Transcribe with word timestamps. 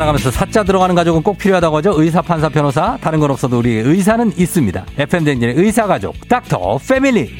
살아가면서 0.00 0.30
사자 0.30 0.64
들어가는 0.64 0.94
가족은 0.94 1.22
꼭 1.22 1.36
필요하다고 1.36 1.76
하죠. 1.78 1.94
의사, 1.96 2.22
판사, 2.22 2.48
변호사. 2.48 2.96
다른 3.02 3.20
건 3.20 3.30
없어도 3.30 3.58
우리 3.58 3.70
의사는 3.74 4.32
있습니다. 4.36 4.86
FM 4.96 5.24
댕진의 5.24 5.54
의사 5.56 5.86
가족, 5.86 6.16
닥터 6.26 6.78
패밀리. 6.78 7.30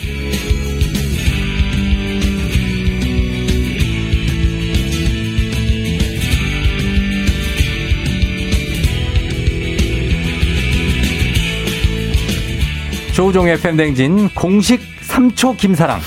조우종의 13.15 13.55
FM 13.55 13.77
댕진 13.77 14.29
공식 14.31 14.81
3초 15.09 15.57
김사랑. 15.57 16.01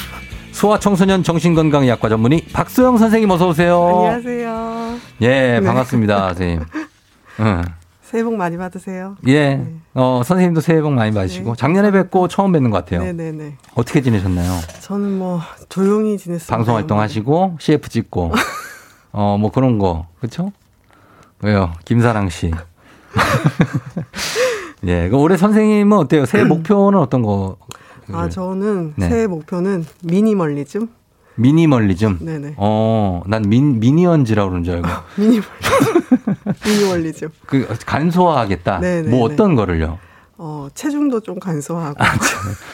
소아청소년 0.54 1.24
정신건강의학과 1.24 2.08
전문의 2.10 2.46
박소영 2.54 2.98
선생님 2.98 3.30
어서 3.32 3.50
오세요. 3.50 3.84
안녕하세요. 3.84 5.00
예, 5.22 5.28
네. 5.28 5.62
반갑습니다, 5.62 6.28
선생님. 6.30 6.62
응. 7.42 7.64
새해 8.02 8.24
복 8.24 8.36
많이 8.36 8.58
받으세요. 8.58 9.18
예. 9.28 9.56
네. 9.56 9.74
어, 9.96 10.22
선생님도 10.24 10.62
새해 10.62 10.82
복 10.82 10.94
많이 10.94 11.12
받으시고 11.12 11.52
네. 11.52 11.56
작년에 11.58 11.90
뵙고 11.92 12.28
처음 12.28 12.52
뵙는 12.52 12.70
것 12.70 12.78
같아요. 12.78 13.04
네, 13.04 13.12
네, 13.12 13.32
네. 13.32 13.56
어떻게 13.74 14.02
지내셨나요? 14.02 14.60
저는 14.82 15.18
뭐 15.18 15.42
조용히 15.70 16.18
지냈어요. 16.18 16.56
방송 16.56 16.76
활동하시고 16.76 17.58
CF 17.60 17.90
찍고 17.90 18.34
어, 19.12 19.38
뭐 19.40 19.52
그런 19.52 19.80
거. 19.80 20.06
그렇죠? 20.20 20.52
왜요? 21.42 21.74
김사랑 21.86 22.30
씨. 22.30 22.52
예. 24.86 25.10
그 25.10 25.16
올해 25.16 25.36
선생님은 25.36 25.98
어때요? 25.98 26.26
새해 26.28 26.44
목표는 26.44 27.00
어떤 27.00 27.24
거? 27.24 27.58
아, 28.12 28.30
저는 28.30 28.94
네. 28.96 29.10
새해 29.10 29.28
목표는 29.28 29.86
미니멀리즘. 30.04 30.88
미니멀리즘? 31.36 32.20
네네. 32.22 32.54
어, 32.58 33.24
난 33.26 33.44
민, 33.48 33.80
미니언즈라고 33.80 34.50
그러는 34.50 34.64
줄 34.64 34.76
알고. 34.76 34.88
미니멀리즘. 35.18 35.50
미니멀리즘. 36.66 37.30
그, 37.48 37.68
간소화하겠다? 37.86 38.80
네네. 38.80 39.10
뭐 39.10 39.24
어떤 39.24 39.56
거를요? 39.56 39.98
어, 40.38 40.68
체중도 40.74 41.22
좀 41.22 41.40
간소하고. 41.40 41.96
아, 42.04 42.06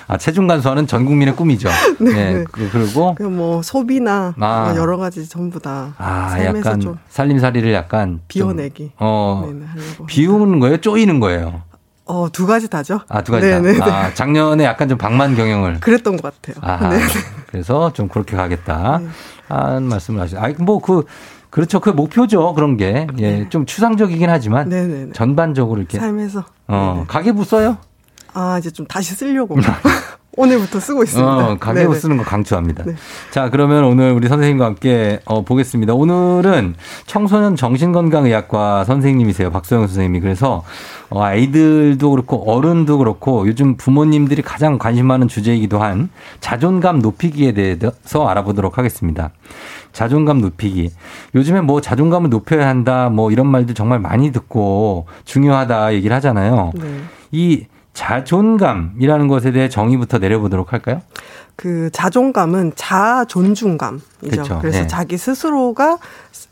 아 0.08 0.18
체중 0.18 0.48
간소화는 0.48 0.88
전 0.88 1.06
국민의 1.06 1.36
꿈이죠. 1.36 1.70
네. 2.00 2.34
네. 2.34 2.44
그, 2.52 2.70
그리고. 2.72 3.16
그 3.16 3.23
뭐, 3.23 3.62
소비나 3.62 4.34
아. 4.40 4.66
뭐 4.66 4.75
여러 4.75 4.98
가지 4.98 5.28
전부 5.28 5.59
다. 5.59 5.94
아, 5.98 6.36
약간 6.44 6.80
좀 6.80 6.98
살림살이를 7.09 7.72
약간. 7.73 8.22
비워내기. 8.28 8.84
좀, 8.84 8.92
어. 8.98 9.44
네네, 9.46 9.66
비우는 10.08 10.59
거예요? 10.59 10.78
쪼이는 10.78 11.20
거예요? 11.20 11.62
어, 12.10 12.28
두 12.32 12.48
가지 12.48 12.68
다죠. 12.68 13.02
아, 13.08 13.22
두 13.22 13.32
가지 13.32 13.46
네네 13.46 13.78
다. 13.78 13.86
아, 13.86 14.14
작년에 14.16 14.64
약간 14.64 14.90
좀 14.90 14.98
방만 14.98 15.36
경영을. 15.36 15.80
그랬던 15.80 16.18
것 16.18 16.34
같아요. 16.42 16.56
아, 16.66 16.90
네. 16.90 17.00
그래서 17.48 17.94
좀 17.94 18.08
그렇게 18.08 18.36
가겠다. 18.36 18.98
네. 18.98 19.08
하는 19.48 19.84
말씀을 19.84 20.20
하시죠. 20.22 20.40
아, 20.40 20.50
뭐 20.58 20.80
그, 20.80 21.04
그렇죠. 21.52 21.80
그 21.80 21.92
목표죠. 21.92 22.56
그런 22.56 22.78
게. 22.78 23.06
예, 23.20 23.32
네. 23.42 23.50
좀 23.50 23.68
추상적이긴 23.68 24.28
하지만. 24.28 24.70
네네 24.70 25.12
전반적으로 25.14 25.80
이렇게. 25.82 26.00
삶에서. 26.00 26.46
어, 26.68 26.94
네네. 26.96 27.06
가계부 27.08 27.46
써요? 27.46 27.78
아, 28.34 28.58
이제 28.58 28.72
좀 28.72 28.88
다시 28.88 29.14
쓰려고. 29.14 29.56
오늘부터 30.40 30.80
쓰고 30.80 31.04
있습니다. 31.04 31.38
어, 31.38 31.58
가계부 31.59 31.95
쓰는 31.95 32.16
거 32.16 32.23
강추합니다. 32.23 32.86
네. 32.86 32.94
자, 33.30 33.50
그러면 33.50 33.84
오늘 33.84 34.14
우리 34.14 34.30
선생님과 34.30 34.66
함께 34.66 35.20
어, 35.26 35.44
보겠습니다. 35.44 35.94
오늘은 35.94 36.76
청소년 37.06 37.58
정신건강의학과 37.58 38.86
선생님이세요. 38.86 39.52
박소영 39.52 39.88
선생님이. 39.88 40.22
그래서 40.22 40.64
어, 41.09 41.22
아이들도 41.22 42.09
그렇고 42.09 42.50
어른도 42.50 43.00
그렇고 43.00 43.46
요즘 43.48 43.76
부모님들이 43.76 44.42
가장 44.42 44.78
관심 44.78 45.08
많은 45.08 45.28
주제이기도 45.28 45.80
한 45.80 46.09
자존감 46.40 47.00
높이기에 47.00 47.52
대해서 47.52 48.26
알아보도록 48.26 48.78
하겠습니다. 48.78 49.31
자존감 49.92 50.40
높이기. 50.40 50.90
요즘에 51.36 51.59
뭐 51.59 51.81
자존감을 51.81 52.30
높여야 52.30 52.66
한다 52.66 53.09
뭐 53.09 53.30
이런 53.31 53.48
말들 53.48 53.76
정말 53.76 54.00
많이 54.00 54.31
듣고 54.31 55.06
중요하다 55.25 55.96
얘기를 55.96 56.16
하잖아요. 56.16 56.72
네. 56.75 57.02
이 57.31 57.66
자존감이라는 58.00 59.28
것에 59.28 59.52
대해 59.52 59.68
정의부터 59.68 60.20
내려보도록 60.20 60.72
할까요? 60.72 61.02
그 61.58 61.90
자존감은 61.92 62.72
자존중감이죠. 62.76 64.04
그렇죠. 64.22 64.60
그래서 64.60 64.80
네. 64.80 64.88
자기 64.88 65.18
스스로가 65.18 65.98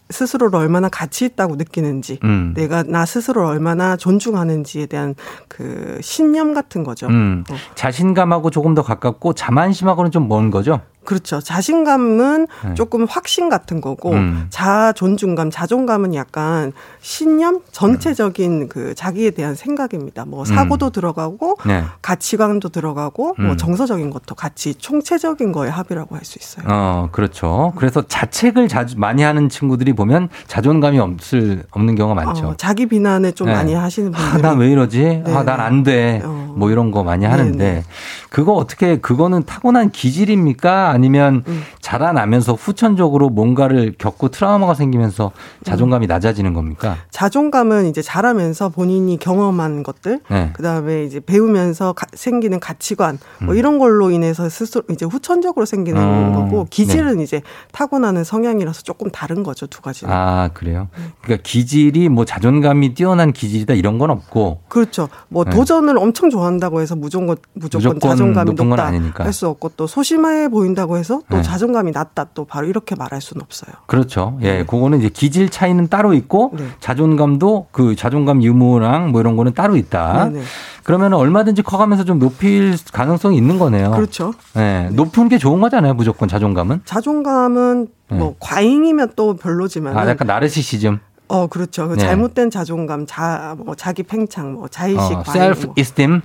스스로를 0.09 0.57
얼마나 0.59 0.89
가치 0.89 1.23
있다고 1.25 1.55
느끼는지, 1.55 2.19
음. 2.25 2.53
내가 2.55 2.83
나 2.83 3.05
스스로를 3.05 3.47
얼마나 3.47 3.95
존중하는지에 3.95 4.87
대한 4.87 5.15
그 5.47 5.97
신념 6.01 6.53
같은 6.53 6.83
거죠. 6.83 7.07
음. 7.07 7.45
어. 7.49 7.55
자신감하고 7.75 8.49
조금 8.49 8.73
더 8.73 8.81
가깝고 8.81 9.33
자만심하고는 9.33 10.11
좀 10.11 10.27
먼 10.27 10.51
거죠. 10.51 10.81
그렇죠. 11.07 11.39
자신감은 11.39 12.47
네. 12.65 12.73
조금 12.73 13.05
확신 13.05 13.47
같은 13.47 13.79
거고 13.79 14.11
음. 14.11 14.47
자 14.49 14.91
존중감, 14.91 15.49
자존감은 15.49 16.13
약간 16.15 16.73
신념 16.99 17.61
전체적인 17.71 18.63
음. 18.63 18.67
그 18.67 18.93
자기에 18.93 19.31
대한 19.31 19.55
생각입니다. 19.55 20.25
뭐 20.25 20.43
사고도 20.43 20.87
음. 20.87 20.91
들어가고 20.91 21.57
네. 21.65 21.83
가치관도 22.01 22.69
들어가고 22.69 23.35
뭐 23.39 23.51
음. 23.51 23.57
정서적인 23.57 24.09
것도 24.09 24.35
같이 24.35 24.75
총체적인 24.75 25.53
거에 25.53 25.69
합이라고 25.69 26.15
할 26.15 26.25
수 26.25 26.37
있어요. 26.39 26.65
어, 26.69 27.07
그렇죠. 27.13 27.71
그래서 27.77 28.01
자책을 28.05 28.67
자주 28.67 28.99
많이 28.99 29.23
하는 29.23 29.47
친구들이 29.47 29.93
보면 29.93 30.27
자존감이 30.47 30.99
없을 30.99 31.63
없는 31.71 31.95
경우가 31.95 32.21
많죠. 32.25 32.47
어, 32.47 32.55
자기 32.57 32.85
비난을 32.85 33.31
좀 33.31 33.47
네. 33.47 33.53
많이 33.53 33.73
하시는 33.73 34.13
아, 34.13 34.17
분들이 34.17 34.43
아, 34.45 34.49
난 34.49 34.57
왜 34.59 34.69
이러지? 34.71 35.21
네. 35.25 35.33
아, 35.33 35.43
난 35.43 35.61
안 35.61 35.83
돼. 35.83 36.21
어. 36.25 36.53
뭐 36.57 36.71
이런 36.71 36.91
거 36.91 37.03
많이 37.03 37.23
하는데 37.25 37.55
네, 37.57 37.73
네. 37.75 37.83
그거 38.29 38.53
어떻게 38.53 38.99
그거는 38.99 39.43
타고난 39.45 39.89
기질입니까? 39.91 40.89
아니면 40.97 41.43
음. 41.47 41.61
자라나면서 41.79 42.53
후천적으로 42.53 43.29
뭔가를 43.29 43.93
겪고 43.97 44.29
트라우마가 44.29 44.73
생기면서 44.73 45.31
자존감이 45.63 46.05
음. 46.05 46.09
낮아지는 46.09 46.53
겁니까? 46.53 46.97
자존감은 47.11 47.85
이제 47.85 48.01
자라면서 48.01 48.69
본인이 48.69 49.17
경험한 49.17 49.83
것들, 49.83 50.21
네. 50.29 50.49
그 50.53 50.63
다음에 50.63 51.03
이제 51.03 51.19
배우면서 51.19 51.93
가, 51.93 52.07
생기는 52.13 52.59
가치관 52.59 53.19
뭐 53.43 53.53
음. 53.53 53.57
이런 53.57 53.77
걸로 53.77 54.09
인해서 54.09 54.49
스스로 54.49 54.83
이제 54.89 55.05
후천적으로 55.05 55.65
생기는 55.65 56.01
음. 56.01 56.33
거고 56.33 56.65
기질은 56.69 57.17
네. 57.17 57.23
이제 57.23 57.41
타고나는 57.71 58.23
성향이라서 58.23 58.81
조금 58.81 59.11
다른 59.11 59.43
거죠 59.43 59.67
두 59.67 59.81
가지는. 59.81 60.11
아 60.11 60.49
그래요? 60.53 60.87
네. 60.97 61.03
그러니까 61.21 61.43
기질이 61.47 62.09
뭐 62.09 62.25
자존감이 62.25 62.95
뛰어난 62.95 63.31
기질이다 63.31 63.75
이런 63.75 63.99
건 63.99 64.09
없고. 64.09 64.61
그렇죠. 64.67 65.09
뭐 65.29 65.45
네. 65.45 65.51
도전을 65.51 65.97
엄청 65.97 66.31
좋아한다고 66.31 66.81
해서 66.81 66.95
무조건 66.95 67.37
무조건, 67.53 67.95
무조건 67.95 67.99
자존감이 67.99 68.53
높다 68.53 68.87
할 68.87 69.37
수 69.37 69.47
없고 69.47 69.71
또 69.77 69.85
소심해 69.85 70.47
보인다 70.47 70.86
고 70.87 70.97
해서 70.97 71.21
또 71.29 71.37
네. 71.37 71.43
자존감이 71.43 71.91
낮다 71.91 72.27
또 72.33 72.45
바로 72.45 72.67
이렇게 72.67 72.95
말할 72.95 73.21
수는 73.21 73.43
없어요. 73.43 73.75
그렇죠. 73.85 74.37
예, 74.41 74.59
네. 74.59 74.65
그거는 74.65 74.99
이제 74.99 75.09
기질 75.09 75.49
차이는 75.49 75.87
따로 75.89 76.13
있고 76.13 76.53
네. 76.57 76.65
자존감도 76.79 77.67
그 77.71 77.95
자존감 77.95 78.41
유무랑 78.41 79.11
뭐 79.11 79.21
이런 79.21 79.35
거는 79.35 79.53
따로 79.53 79.75
있다. 79.75 80.25
네네. 80.25 80.39
네. 80.39 80.45
그러면 80.83 81.13
얼마든지 81.13 81.61
커가면서 81.61 82.05
좀 82.05 82.17
높일 82.17 82.77
가능성이 82.93 83.37
있는 83.37 83.59
거네요. 83.59 83.91
그렇죠. 83.91 84.33
네, 84.53 84.89
높은 84.93 85.29
게 85.29 85.37
좋은 85.37 85.59
거잖아요. 85.59 85.93
무조건 85.93 86.27
자존감은. 86.29 86.81
자존감은 86.85 87.87
뭐 88.09 88.29
네. 88.29 88.35
과잉이면 88.39 89.13
또 89.15 89.35
별로지만. 89.35 89.97
아, 89.97 90.07
약간 90.07 90.27
나르시시즘. 90.27 90.99
어, 91.27 91.47
그렇죠. 91.47 91.89
그 91.89 91.95
네. 91.95 91.99
잘못된 92.05 92.49
자존감, 92.49 93.05
자, 93.05 93.55
뭐 93.57 93.75
자기 93.75 94.03
팽창, 94.03 94.53
뭐 94.53 94.67
자의식, 94.69 95.17
어, 95.17 95.23
셀프 95.25 95.73
이스템. 95.75 96.21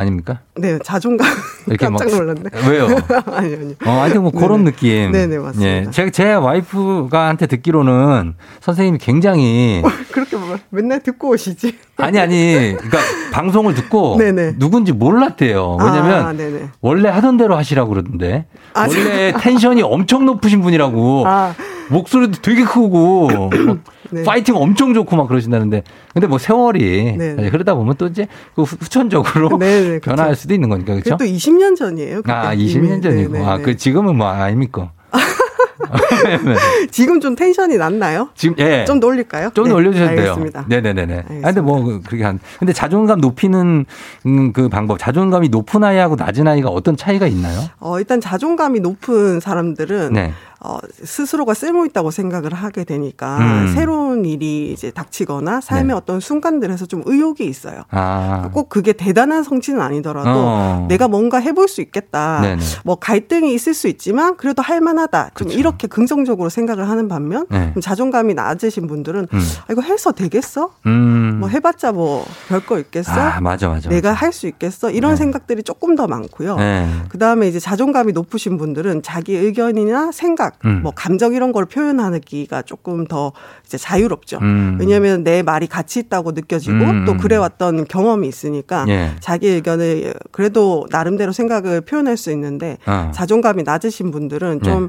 아닙니까? 0.00 0.40
네, 0.56 0.78
자존감 0.82 1.26
이렇게 1.66 1.86
깜짝 1.86 2.08
놀랐네. 2.08 2.42
왜요? 2.68 2.86
아니 3.32 3.54
아니. 3.54 3.76
어, 3.84 3.90
하여튼 4.00 4.22
뭐 4.22 4.30
네네. 4.30 4.42
그런 4.46 4.64
느낌. 4.64 5.12
네네 5.12 5.38
맞습니다. 5.38 5.70
예, 5.70 5.86
제, 5.90 6.10
제 6.10 6.32
와이프가 6.32 7.28
한테 7.28 7.46
듣기로는 7.46 8.34
선생님이 8.60 8.98
굉장히 8.98 9.82
그렇게 10.10 10.36
뭐 10.36 10.56
맨날 10.70 11.00
듣고 11.02 11.30
오시지. 11.30 11.76
아니 11.98 12.18
아니, 12.18 12.74
그러니까 12.78 12.98
방송을 13.32 13.74
듣고 13.74 14.16
네네. 14.18 14.54
누군지 14.58 14.92
몰랐대요. 14.92 15.76
왜냐면 15.78 16.26
아, 16.26 16.72
원래 16.80 17.10
하던 17.10 17.36
대로 17.36 17.56
하시라고 17.56 17.90
그러던데 17.90 18.46
아, 18.72 18.86
원래 18.88 19.32
텐션이 19.38 19.82
엄청 19.82 20.24
높으신 20.24 20.62
분이라고. 20.62 21.24
아. 21.26 21.54
목소리도 21.90 22.40
되게 22.40 22.62
크고 22.64 23.50
네. 24.10 24.22
파이팅 24.24 24.56
엄청 24.56 24.94
좋고 24.94 25.16
막 25.16 25.28
그러신다는데 25.28 25.82
근데 26.12 26.26
뭐 26.26 26.38
세월이 26.38 27.16
네. 27.16 27.34
네. 27.34 27.50
그러다 27.50 27.74
보면 27.74 27.94
또 27.96 28.06
이제 28.06 28.26
그 28.54 28.62
후천적으로 28.62 29.58
네네, 29.58 29.88
네, 29.88 29.98
변화할 30.00 30.34
수도 30.36 30.54
있는 30.54 30.68
거니까 30.68 30.94
그렇죠? 30.94 31.16
또 31.16 31.24
20년 31.24 31.76
전이에요. 31.76 32.22
아 32.26 32.54
20년 32.54 33.02
전이고 33.02 33.32
네, 33.32 33.44
아그 33.44 33.76
지금은 33.76 34.16
뭐 34.16 34.28
아닙니까? 34.28 34.92
지금 36.90 37.20
좀 37.20 37.34
텐션이 37.34 37.76
낮나요? 37.76 38.28
지금 38.34 38.54
예. 38.58 38.84
좀 38.84 39.00
놀릴까요? 39.00 39.50
좀 39.54 39.64
네, 39.64 39.72
올려주셔도 39.72 40.14
돼요. 40.14 40.36
네네네네. 40.68 41.14
알겠습니다. 41.14 41.48
아, 41.48 41.52
근데 41.52 41.60
뭐 41.60 42.00
그렇게 42.06 42.24
한 42.24 42.38
근데 42.58 42.72
자존감 42.72 43.20
높이는 43.20 43.84
음, 44.26 44.52
그 44.52 44.68
방법 44.68 44.98
자존감이 44.98 45.48
높은 45.48 45.82
아이하고 45.82 46.16
낮은 46.16 46.46
아이가 46.46 46.68
어떤 46.68 46.96
차이가 46.96 47.26
있나요? 47.26 47.60
어 47.78 47.98
일단 47.98 48.20
자존감이 48.20 48.80
높은 48.80 49.40
사람들은 49.40 50.12
네. 50.12 50.32
어, 50.60 50.78
스스로가 51.02 51.54
쓸모 51.54 51.86
있다고 51.86 52.10
생각을 52.10 52.52
하게 52.54 52.84
되니까 52.84 53.38
음. 53.38 53.72
새로운 53.74 54.24
일이 54.24 54.72
이제 54.72 54.90
닥치거나 54.90 55.60
삶의 55.60 55.86
네. 55.88 55.92
어떤 55.94 56.20
순간들에서 56.20 56.86
좀 56.86 57.02
의욕이 57.06 57.40
있어요. 57.40 57.82
아. 57.90 58.50
꼭 58.52 58.68
그게 58.68 58.92
대단한 58.92 59.42
성취는 59.42 59.80
아니더라도 59.80 60.30
어. 60.32 60.86
내가 60.88 61.08
뭔가 61.08 61.38
해볼 61.38 61.66
수 61.66 61.80
있겠다. 61.80 62.40
네네. 62.42 62.62
뭐 62.84 62.96
갈등이 62.96 63.52
있을 63.54 63.74
수 63.74 63.88
있지만 63.88 64.36
그래도 64.36 64.62
할 64.62 64.80
만하다. 64.80 65.30
좀 65.34 65.48
그쵸. 65.48 65.58
이렇게 65.58 65.70
이렇게 65.80 65.86
긍정적으로 65.86 66.48
생각을 66.50 66.88
하는 66.88 67.08
반면 67.08 67.46
네. 67.48 67.72
자존감이 67.80 68.34
낮으신 68.34 68.86
분들은 68.86 69.28
음. 69.32 69.40
아, 69.66 69.72
이거 69.72 69.80
해서 69.80 70.12
되겠어? 70.12 70.70
음. 70.84 71.38
뭐 71.40 71.48
해봤자 71.48 71.92
뭐 71.92 72.26
별거 72.48 72.78
있겠어? 72.80 73.12
아, 73.12 73.40
맞아, 73.40 73.68
맞아. 73.68 73.88
내가 73.88 74.12
할 74.12 74.30
수 74.32 74.46
있겠어? 74.46 74.90
이런 74.90 75.12
네. 75.12 75.16
생각들이 75.16 75.62
조금 75.62 75.96
더 75.96 76.06
많고요. 76.06 76.56
네. 76.56 76.88
그 77.08 77.18
다음에 77.18 77.48
이제 77.48 77.58
자존감이 77.58 78.12
높으신 78.12 78.58
분들은 78.58 79.02
자기 79.02 79.34
의견이나 79.36 80.12
생각, 80.12 80.49
음. 80.64 80.80
뭐 80.82 80.92
감정 80.94 81.34
이런 81.34 81.52
걸 81.52 81.66
표현하기가 81.66 82.62
조금 82.62 83.06
더 83.06 83.32
이제 83.66 83.76
자유롭죠. 83.76 84.38
음. 84.40 84.76
왜냐하면 84.78 85.24
내 85.24 85.42
말이 85.42 85.66
가치 85.66 85.98
있다고 86.00 86.32
느껴지고 86.32 86.76
음. 86.76 87.04
또 87.04 87.16
그래왔던 87.16 87.86
경험이 87.86 88.28
있으니까 88.28 88.84
예. 88.88 89.10
자기 89.20 89.48
의견을 89.48 90.14
그래도 90.30 90.86
나름대로 90.90 91.32
생각을 91.32 91.80
표현할 91.80 92.16
수 92.16 92.30
있는데 92.30 92.78
어. 92.86 93.10
자존감이 93.12 93.64
낮으신 93.64 94.10
분들은 94.12 94.60
좀내 94.62 94.88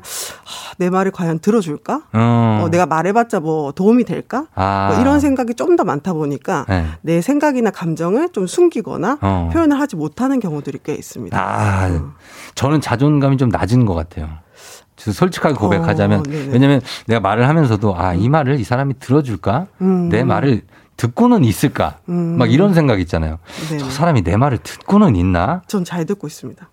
예. 0.81 0.87
아, 0.87 0.89
말을 0.91 1.11
과연 1.11 1.39
들어줄까? 1.39 2.03
어. 2.13 2.61
어, 2.63 2.69
내가 2.69 2.85
말해봤자 2.85 3.39
뭐 3.39 3.71
도움이 3.71 4.03
될까? 4.03 4.45
아. 4.53 4.89
뭐 4.91 5.01
이런 5.01 5.19
생각이 5.19 5.55
좀 5.55 5.71
더 5.71 5.85
많다 5.85 6.13
보니까 6.13 6.65
예. 6.69 6.85
내 7.01 7.21
생각이나 7.21 7.71
감정을 7.71 8.29
좀 8.33 8.45
숨기거나 8.45 9.19
어. 9.21 9.49
표현을 9.53 9.79
하지 9.79 9.95
못하는 9.95 10.39
경우들이 10.39 10.79
꽤 10.83 10.93
있습니다. 10.93 11.37
아, 11.39 11.87
어. 11.89 12.11
저는 12.55 12.81
자존감이 12.81 13.37
좀 13.37 13.49
낮은 13.49 13.85
것 13.85 13.93
같아요. 13.93 14.27
솔직하게 14.97 15.55
고백하자면 15.55 16.19
어, 16.19 16.23
왜냐면 16.51 16.79
내가 17.07 17.19
말을 17.19 17.47
하면서도 17.47 17.95
아 17.97 18.13
이 18.15 18.29
말을 18.29 18.59
이 18.59 18.63
사람이 18.63 18.95
들어줄까 18.99 19.67
음. 19.81 20.09
내 20.09 20.23
말을 20.23 20.61
듣고는 20.97 21.43
있을까? 21.43 21.97
음. 22.09 22.37
막 22.37 22.51
이런 22.51 22.73
생각 22.75 22.99
있잖아요. 22.99 23.39
네네. 23.69 23.79
저 23.83 23.89
사람이 23.89 24.21
내 24.23 24.37
말을 24.37 24.59
듣고는 24.59 25.15
있나? 25.15 25.61
전 25.67 25.83
잘 25.83 26.05
듣고 26.05 26.27
있습니다. 26.27 26.69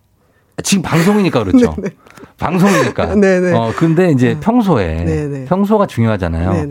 지금 0.63 0.83
방송이니까 0.83 1.45
그렇죠. 1.45 1.75
방송이니까. 2.37 3.15
네네. 3.15 3.53
어, 3.57 3.73
근데 3.77 4.11
이제 4.11 4.33
음. 4.35 4.41
평소에 4.41 5.05
네네. 5.05 5.45
평소가 5.47 5.87
중요하잖아요. 5.87 6.69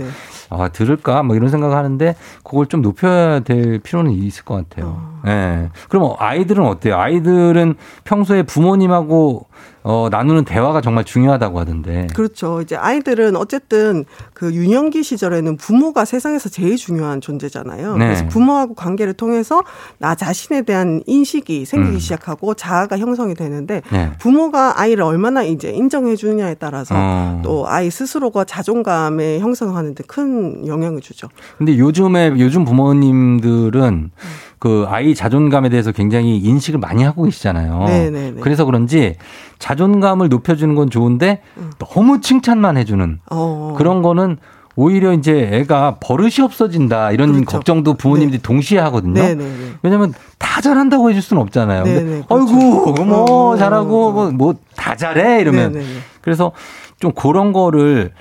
아, 0.50 0.68
들을까? 0.70 1.24
뭐 1.24 1.36
이런 1.36 1.50
생각을 1.50 1.76
하는데 1.76 2.16
그걸 2.44 2.68
좀 2.68 2.82
높여야 2.82 3.40
될 3.42 3.80
필요는 3.80 4.12
있을 4.12 4.44
것 4.46 4.56
같아요. 4.70 4.98
어. 5.00 5.17
예. 5.28 5.70
그럼 5.90 6.14
아이들은 6.18 6.66
어때요? 6.66 6.96
아이들은 6.98 7.76
평소에 8.06 8.44
부모님하고 8.44 9.48
어, 9.84 10.10
나누는 10.12 10.44
대화가 10.44 10.82
정말 10.82 11.06
중요하다고 11.06 11.60
하던데. 11.62 12.08
그렇죠. 12.14 12.60
이제 12.62 12.76
아이들은 12.76 13.38
어쨌든 13.38 14.04
그 14.34 14.54
유년기 14.54 15.02
시절에는 15.02 15.56
부모가 15.56 16.04
세상에서 16.04 16.50
제일 16.50 16.76
중요한 16.76 17.22
존재잖아요. 17.22 17.96
네. 17.96 18.06
그래서 18.06 18.28
부모하고 18.28 18.74
관계를 18.74 19.14
통해서 19.14 19.62
나 19.98 20.14
자신에 20.14 20.64
대한 20.64 21.02
인식이 21.06 21.64
생기기 21.64 21.96
음. 21.96 22.00
시작하고 22.00 22.54
자아가 22.54 22.98
형성이 22.98 23.34
되는데 23.34 23.82
네. 23.90 24.12
부모가 24.20 24.82
아이를 24.82 25.04
얼마나 25.04 25.44
이제 25.44 25.70
인정해 25.70 26.18
주느냐에 26.18 26.56
따라서 26.56 26.94
어. 26.98 27.42
또 27.46 27.66
아이 27.70 27.90
스스로가 27.90 28.44
자존감에 28.44 29.40
형성하는 29.40 29.96
데 29.96 30.04
큰 30.08 30.66
영향을 30.68 31.02
주죠. 31.02 31.28
근데 31.58 31.78
요즘에 31.78 32.34
요즘 32.38 32.64
부모님들은 32.66 33.84
음. 33.84 34.12
그 34.60 34.86
아이 34.88 35.14
자존감에 35.14 35.70
대해서 35.70 35.92
굉장히 35.92 36.38
인식을 36.38 36.80
많이 36.80 37.04
하고 37.04 37.24
계시잖아요. 37.24 37.84
네네네. 37.86 38.42
그래서 38.42 38.66
그런지 38.66 39.16
자존감을 39.60 40.30
높여주는 40.30 40.74
건 40.74 40.90
좋은데 40.90 41.42
음. 41.58 41.72
너무 41.78 42.22
칭찬만 42.22 42.78
해주는 42.78 43.20
어. 43.30 43.76
그런 43.78 44.02
거는 44.02 44.38
오히려 44.76 45.12
이제 45.14 45.50
애가 45.54 45.98
버릇이 46.00 46.36
없어진다 46.42 47.12
이런 47.12 47.34
그렇죠. 47.34 47.46
걱정도 47.46 47.96
부모님들이 47.96 48.38
네. 48.38 48.44
동시에 48.44 48.80
하거든요. 48.80 49.22
네네네. 49.22 49.74
왜냐면 49.82 50.14
다 50.38 50.62
잘한다고 50.62 51.10
해줄 51.10 51.22
수는 51.22 51.42
없잖아요. 51.42 51.84
근데 51.84 52.24
그렇죠. 52.28 52.54
아이고 52.54 53.04
뭐 53.06 53.52
어. 53.52 53.58
잘하고 53.58 54.12
뭐다 54.12 54.38
뭐 54.38 54.56
잘해 54.76 55.42
이러면 55.42 55.74
네네네. 55.74 55.92
그래서 56.22 56.52
좀 57.00 57.12
그런 57.12 57.54
거를 57.54 58.12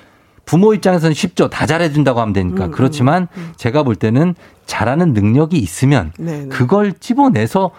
부모 0.46 0.72
입장에서는 0.72 1.12
쉽죠. 1.12 1.48
다 1.48 1.66
잘해준다고 1.66 2.20
하면 2.20 2.32
되니까. 2.32 2.64
음, 2.64 2.70
음 2.70 2.70
그렇지만 2.70 3.28
음, 3.36 3.42
음. 3.42 3.52
제가 3.56 3.82
볼 3.82 3.96
때는 3.96 4.34
잘하는 4.64 5.12
능력이 5.12 5.58
있으면 5.58 6.12
네네. 6.18 6.48
그걸 6.48 6.94
집어내서 6.94 7.72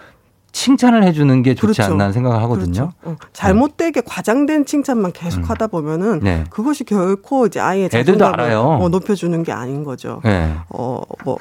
칭찬을 0.51 1.03
해주는 1.03 1.43
게 1.43 1.55
좋지 1.55 1.77
그렇죠. 1.77 1.93
않나 1.93 2.11
생각을 2.11 2.41
하거든요. 2.43 2.91
그렇죠. 2.91 2.93
어. 3.03 3.15
잘못되게 3.31 4.01
과장된 4.01 4.65
칭찬만 4.65 5.13
계속 5.13 5.39
음. 5.39 5.43
하다 5.43 5.67
보면은 5.67 6.19
네. 6.19 6.43
그것이 6.49 6.83
결코 6.83 7.45
이제 7.47 7.59
아이의 7.59 7.89
자존감을 7.89 8.51
어, 8.53 8.89
높여주는 8.89 9.41
게 9.43 9.51
아닌 9.51 9.83
거죠. 9.83 10.21
네. 10.23 10.55
어, 10.69 11.01
뭐. 11.23 11.37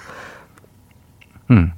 음. 1.50 1.72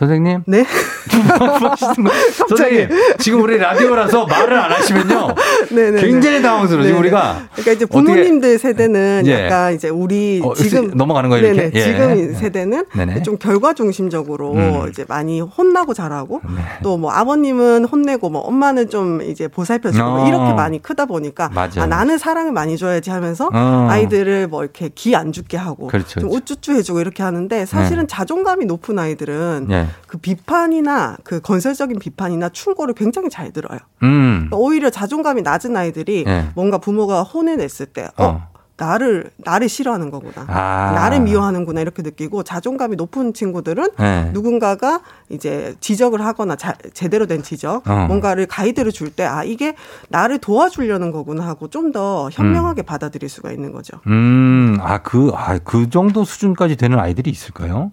선생님? 0.00 0.44
네? 0.46 0.64
선생님, 2.48 2.88
지금 3.18 3.42
우리 3.42 3.58
라디오라서 3.58 4.24
말을 4.26 4.58
안 4.58 4.72
하시면요. 4.72 5.34
네네 5.70 5.90
네, 5.90 6.00
굉장히 6.00 6.36
네. 6.38 6.42
당황스러워. 6.42 6.86
지금 6.86 7.00
우리가. 7.00 7.42
그러니까 7.52 7.72
이제 7.72 7.84
부모님들 7.84 8.58
세대는 8.58 9.24
예. 9.26 9.44
약간 9.44 9.74
이제 9.74 9.90
우리 9.90 10.40
어, 10.42 10.54
지금. 10.54 10.90
넘어가는 10.94 11.28
거예요, 11.28 11.46
이렇게? 11.52 11.70
예. 11.74 11.82
지금 11.82 12.34
세대는 12.34 12.84
네네. 12.96 13.22
좀 13.22 13.36
결과 13.36 13.74
중심적으로 13.74 14.52
음. 14.54 14.88
이제 14.88 15.04
많이 15.06 15.40
혼나고 15.42 15.92
자라고 15.92 16.40
네. 16.46 16.62
또뭐 16.82 17.10
아버님은 17.12 17.84
혼내고 17.84 18.30
뭐 18.30 18.40
엄마는 18.40 18.88
좀 18.88 19.20
이제 19.20 19.48
보살펴주고 19.48 20.02
어. 20.04 20.28
이렇게 20.28 20.54
많이 20.54 20.82
크다 20.82 21.04
보니까 21.04 21.50
아, 21.54 21.86
나는 21.86 22.16
사랑을 22.16 22.52
많이 22.52 22.78
줘야지 22.78 23.10
하면서 23.10 23.50
어. 23.52 23.86
아이들을 23.90 24.46
뭐 24.48 24.62
이렇게 24.64 24.88
기 24.94 25.10
안 25.14 25.32
죽게 25.32 25.56
하고 25.58 25.88
그렇죠, 25.88 26.20
좀 26.20 26.28
그렇죠. 26.30 26.36
우쭈쭈 26.54 26.72
해주고 26.72 27.00
이렇게 27.00 27.22
하는데 27.22 27.66
사실은 27.66 28.04
네. 28.04 28.06
자존감이 28.06 28.64
높은 28.64 28.96
아이들은 28.98 29.66
네. 29.68 29.86
그 30.06 30.18
비판이나 30.18 31.16
그 31.24 31.40
건설적인 31.40 31.98
비판이나 31.98 32.48
충고를 32.50 32.94
굉장히 32.94 33.30
잘 33.30 33.52
들어요. 33.52 33.78
음. 34.02 34.46
그러니까 34.48 34.56
오히려 34.56 34.90
자존감이 34.90 35.42
낮은 35.42 35.76
아이들이 35.76 36.24
네. 36.24 36.48
뭔가 36.54 36.78
부모가 36.78 37.22
혼을 37.22 37.56
냈을 37.56 37.86
때, 37.86 38.08
어, 38.16 38.24
어. 38.24 38.50
나를 38.76 39.30
나를 39.36 39.68
싫어하는 39.68 40.10
거구나. 40.10 40.46
아. 40.48 40.92
나를 40.94 41.20
미워하는구나 41.20 41.82
이렇게 41.82 42.00
느끼고 42.00 42.44
자존감이 42.44 42.96
높은 42.96 43.34
친구들은 43.34 43.90
네. 43.98 44.30
누군가가 44.32 45.00
이제 45.28 45.74
지적을 45.80 46.24
하거나 46.24 46.56
자, 46.56 46.74
제대로 46.94 47.26
된 47.26 47.42
지적, 47.42 47.86
어. 47.86 48.06
뭔가를 48.06 48.46
가이드를 48.46 48.90
줄 48.90 49.10
때 49.10 49.24
아 49.26 49.44
이게 49.44 49.74
나를 50.08 50.38
도와주려는 50.38 51.10
거구나 51.12 51.46
하고 51.46 51.68
좀 51.68 51.92
더 51.92 52.30
현명하게 52.32 52.82
음. 52.82 52.84
받아들일 52.86 53.28
수가 53.28 53.52
있는 53.52 53.72
거죠. 53.72 53.98
음, 54.06 54.78
아그아그 54.80 55.32
아, 55.34 55.58
그 55.62 55.90
정도 55.90 56.24
수준까지 56.24 56.76
되는 56.76 56.98
아이들이 56.98 57.30
있을까요? 57.30 57.92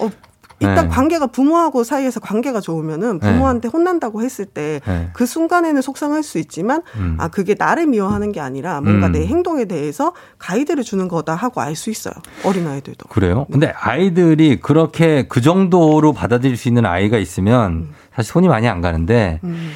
어, 0.00 0.10
일단 0.60 0.88
네. 0.88 0.88
관계가 0.88 1.26
부모하고 1.28 1.84
사이에서 1.84 2.20
관계가 2.20 2.60
좋으면은 2.60 3.18
네. 3.18 3.32
부모한테 3.32 3.68
네. 3.68 3.72
혼난다고 3.72 4.22
했을 4.22 4.44
때그 4.46 4.80
네. 5.18 5.26
순간에는 5.26 5.82
속상할 5.82 6.22
수 6.22 6.38
있지만 6.38 6.82
음. 6.96 7.16
아 7.18 7.28
그게 7.28 7.54
나를 7.58 7.86
미워하는 7.86 8.32
게 8.32 8.40
아니라 8.40 8.80
뭔가 8.80 9.08
음. 9.08 9.12
내 9.12 9.26
행동에 9.26 9.64
대해서 9.64 10.12
가이드를 10.38 10.84
주는 10.84 11.08
거다 11.08 11.34
하고 11.34 11.60
알 11.60 11.74
수 11.74 11.90
있어요 11.90 12.14
어린 12.44 12.68
아이들도 12.68 13.08
그래요? 13.08 13.46
네. 13.48 13.52
근데 13.52 13.72
아이들이 13.76 14.60
그렇게 14.60 15.26
그 15.28 15.40
정도로 15.40 16.12
받아들일 16.12 16.56
수 16.56 16.68
있는 16.68 16.86
아이가 16.86 17.18
있으면 17.18 17.72
음. 17.72 17.94
사실 18.14 18.30
손이 18.32 18.46
많이 18.46 18.68
안 18.68 18.80
가는데 18.80 19.40
음. 19.42 19.72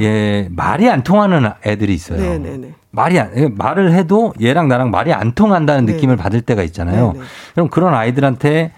예 0.00 0.48
말이 0.50 0.88
안 0.88 1.02
통하는 1.04 1.50
애들이 1.64 1.94
있어요. 1.94 2.18
네네네. 2.18 2.74
말이 2.90 3.18
안, 3.18 3.30
예, 3.36 3.48
말을 3.48 3.92
해도 3.92 4.32
얘랑 4.40 4.68
나랑 4.68 4.90
말이 4.90 5.12
안 5.12 5.32
통한다는 5.32 5.84
느낌을 5.84 6.16
받을 6.16 6.40
때가 6.40 6.62
있잖아요. 6.62 7.12
네네. 7.12 7.24
그럼 7.54 7.68
그런 7.68 7.94
아이들한테 7.94 8.72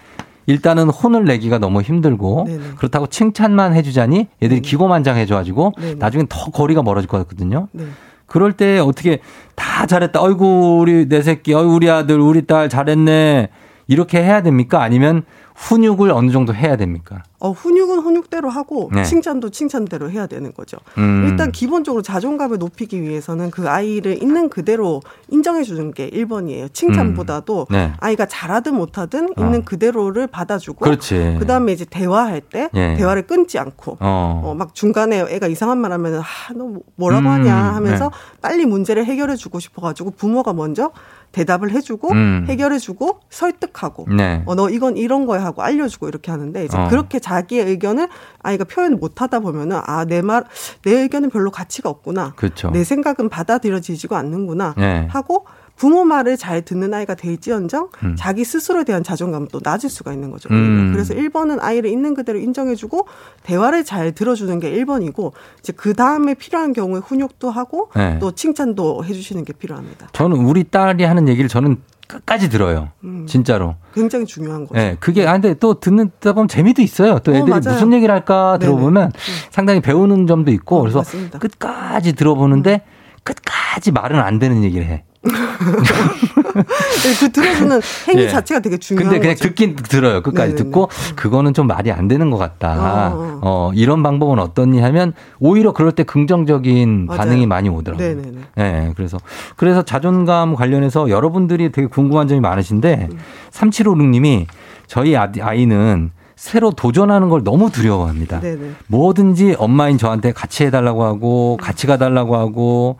일단은 0.47 0.89
혼을 0.89 1.25
내기가 1.25 1.59
너무 1.59 1.81
힘들고 1.81 2.45
네네. 2.47 2.63
그렇다고 2.77 3.07
칭찬만 3.07 3.75
해주자니 3.75 4.27
얘들이 4.41 4.61
기고만장해져가지고 4.61 5.73
나중엔 5.97 6.27
더 6.29 6.49
거리가 6.51 6.81
멀어질 6.81 7.07
것 7.07 7.17
같거든요. 7.19 7.67
네. 7.73 7.85
그럴 8.25 8.53
때 8.53 8.79
어떻게 8.79 9.19
다 9.55 9.85
잘했다. 9.85 10.21
어이구 10.21 10.79
우리 10.81 11.07
내 11.07 11.21
새끼, 11.21 11.53
어이 11.53 11.65
우리 11.65 11.89
아들, 11.89 12.19
우리 12.19 12.45
딸 12.45 12.69
잘했네. 12.69 13.49
이렇게 13.87 14.21
해야 14.21 14.41
됩니까? 14.41 14.81
아니면 14.81 15.23
훈육을 15.57 16.11
어느 16.11 16.29
정도 16.31 16.53
해야 16.53 16.75
됩니까? 16.75 17.23
어, 17.39 17.51
훈육은 17.51 17.99
훈육대로 17.99 18.49
하고 18.49 18.91
네. 18.93 19.03
칭찬도 19.03 19.49
칭찬대로 19.49 20.11
해야 20.11 20.27
되는 20.27 20.53
거죠. 20.53 20.77
음. 20.99 21.27
일단 21.27 21.51
기본적으로 21.51 22.03
자존감을 22.03 22.59
높이기 22.59 23.01
위해서는 23.01 23.49
그 23.49 23.67
아이를 23.67 24.21
있는 24.21 24.49
그대로 24.49 25.01
인정해 25.29 25.63
주는 25.63 25.91
게 25.91 26.09
1번이에요. 26.11 26.71
칭찬보다도 26.73 27.67
음. 27.71 27.73
네. 27.73 27.93
아이가 27.99 28.27
잘하든 28.27 28.75
못하든 28.75 29.29
있는 29.37 29.59
어. 29.59 29.65
그대로를 29.65 30.27
받아주고 30.27 30.83
그렇지. 30.83 31.37
그다음에 31.39 31.71
이제 31.71 31.85
대화할 31.85 32.41
때 32.41 32.69
네. 32.73 32.95
대화를 32.95 33.25
끊지 33.25 33.57
않고 33.57 33.97
어. 33.99 34.41
어. 34.45 34.53
막 34.53 34.75
중간에 34.75 35.25
애가 35.27 35.47
이상한 35.47 35.79
말 35.79 35.91
하면 35.91 36.21
아, 36.21 36.53
너 36.55 36.71
뭐라고 36.95 37.27
음. 37.27 37.31
하냐 37.31 37.55
하면서 37.55 38.05
네. 38.05 38.39
빨리 38.41 38.65
문제를 38.65 39.05
해결해 39.05 39.35
주고 39.35 39.59
싶어 39.59 39.81
가지고 39.81 40.11
부모가 40.11 40.53
먼저 40.53 40.91
대답을 41.31 41.71
해주고 41.71 42.11
음. 42.11 42.45
해결해주고 42.47 43.19
설득하고 43.29 44.07
네. 44.15 44.43
어, 44.45 44.55
너 44.55 44.69
이건 44.69 44.97
이런 44.97 45.25
거야 45.25 45.43
하고 45.43 45.61
알려주고 45.61 46.07
이렇게 46.07 46.31
하는데 46.31 46.65
이제 46.65 46.77
어. 46.77 46.87
그렇게 46.89 47.19
자기의 47.19 47.65
의견을 47.65 48.07
아이가 48.41 48.63
표현 48.63 48.99
못하다 48.99 49.39
보면은 49.41 49.79
아 49.85 50.05
내 50.05 50.21
말 50.21 50.43
내 50.83 50.91
의견은 50.91 51.29
별로 51.29 51.51
가치가 51.51 51.89
없구나. 51.89 52.33
그렇죠. 52.35 52.69
내 52.71 52.83
생각은 52.83 53.29
받아들여지지가 53.29 54.17
않는구나 54.17 54.73
네. 54.77 55.07
하고 55.11 55.45
부모 55.77 56.03
말을 56.03 56.37
잘 56.37 56.63
듣는 56.63 56.93
아이가 56.93 57.13
될지언정 57.15 57.89
음. 58.03 58.15
자기 58.17 58.43
스스로에 58.43 58.83
대한 58.83 59.03
자존감은 59.03 59.47
또 59.51 59.61
낮을 59.63 59.89
수가 59.89 60.11
있는 60.11 60.31
거죠. 60.31 60.49
음. 60.51 60.91
그래서 60.91 61.13
1번은 61.13 61.59
아이를 61.61 61.89
있는 61.89 62.15
그대로 62.15 62.39
인정해주고 62.39 63.07
대화를 63.43 63.85
잘 63.85 64.11
들어주는 64.11 64.59
게 64.59 64.71
1번이고 64.71 65.31
이제 65.59 65.71
그 65.75 65.93
다음에 65.93 66.33
필요한 66.33 66.73
경우에 66.73 66.99
훈육도 66.99 67.51
하고 67.51 67.89
네. 67.95 68.17
또 68.19 68.31
칭찬도 68.31 69.05
해주시는 69.05 69.45
게 69.45 69.53
필요합니다. 69.53 70.09
저는 70.13 70.37
우리 70.37 70.63
딸이 70.63 71.03
하는 71.03 71.29
얘기를 71.29 71.47
저는 71.47 71.77
끝까지 72.07 72.49
들어요. 72.49 72.89
음. 73.03 73.27
진짜로. 73.27 73.75
굉장히 73.93 74.25
중요한 74.25 74.65
거죠. 74.65 74.73
네, 74.73 74.97
그게 74.99 75.27
아 75.27 75.33
근데 75.33 75.53
또 75.53 75.79
듣는다 75.79 76.33
보면 76.33 76.47
재미도 76.47 76.81
있어요. 76.81 77.19
또 77.19 77.33
어, 77.33 77.35
애들이 77.35 77.51
어, 77.51 77.59
무슨 77.59 77.93
얘기를 77.93 78.13
할까 78.13 78.57
들어보면 78.59 79.11
네네. 79.11 79.11
상당히 79.51 79.81
배우는 79.81 80.25
점도 80.25 80.51
있고 80.51 80.77
어, 80.77 80.81
그래서 80.81 80.99
맞습니다. 80.99 81.37
끝까지 81.37 82.13
들어보는데 82.13 82.81
음. 82.85 82.97
끝까지 83.23 83.91
말은 83.91 84.19
안 84.19 84.39
되는 84.39 84.63
얘기를 84.63 84.87
해. 84.87 85.03
네, 85.27 87.15
그 87.19 87.31
들어주는 87.31 87.81
행위 88.07 88.23
예. 88.23 88.29
자체가 88.29 88.59
되게 88.61 88.77
중요한 88.77 89.09
근데 89.09 89.19
그냥 89.19 89.35
거죠. 89.35 89.47
듣긴 89.47 89.75
들어요. 89.75 90.21
끝까지 90.21 90.53
네네네. 90.53 90.63
듣고 90.63 90.89
그거는 91.15 91.53
좀 91.53 91.67
말이 91.67 91.91
안 91.91 92.07
되는 92.07 92.29
것 92.29 92.37
같다. 92.37 93.11
어, 93.13 93.39
어 93.41 93.71
이런 93.73 94.03
방법은 94.03 94.39
어떻니 94.39 94.79
하면 94.81 95.13
오히려 95.39 95.73
그럴 95.73 95.91
때 95.91 96.03
긍정적인 96.03 97.05
맞아요. 97.07 97.17
반응이 97.17 97.45
많이 97.45 97.69
오더라고요. 97.69 98.07
네네네. 98.07 98.37
네, 98.55 98.93
그래서 98.95 99.17
그래서 99.55 99.83
자존감 99.83 100.55
관련해서 100.55 101.09
여러분들이 101.09 101.71
되게 101.71 101.87
궁금한 101.87 102.27
점이 102.27 102.41
많으신데 102.41 103.09
음. 103.11 103.17
3756님이 103.51 104.45
저희 104.87 105.15
아이는 105.15 106.11
새로 106.37 106.71
도전하는 106.71 107.29
걸 107.29 107.43
너무 107.43 107.71
두려워합니다. 107.71 108.39
네네. 108.39 108.71
뭐든지 108.87 109.55
엄마인 109.57 109.97
저한테 109.97 110.31
같이 110.31 110.65
해달라고 110.65 111.03
하고 111.03 111.57
같이 111.59 111.87
가달라고 111.87 112.37
하고 112.37 112.97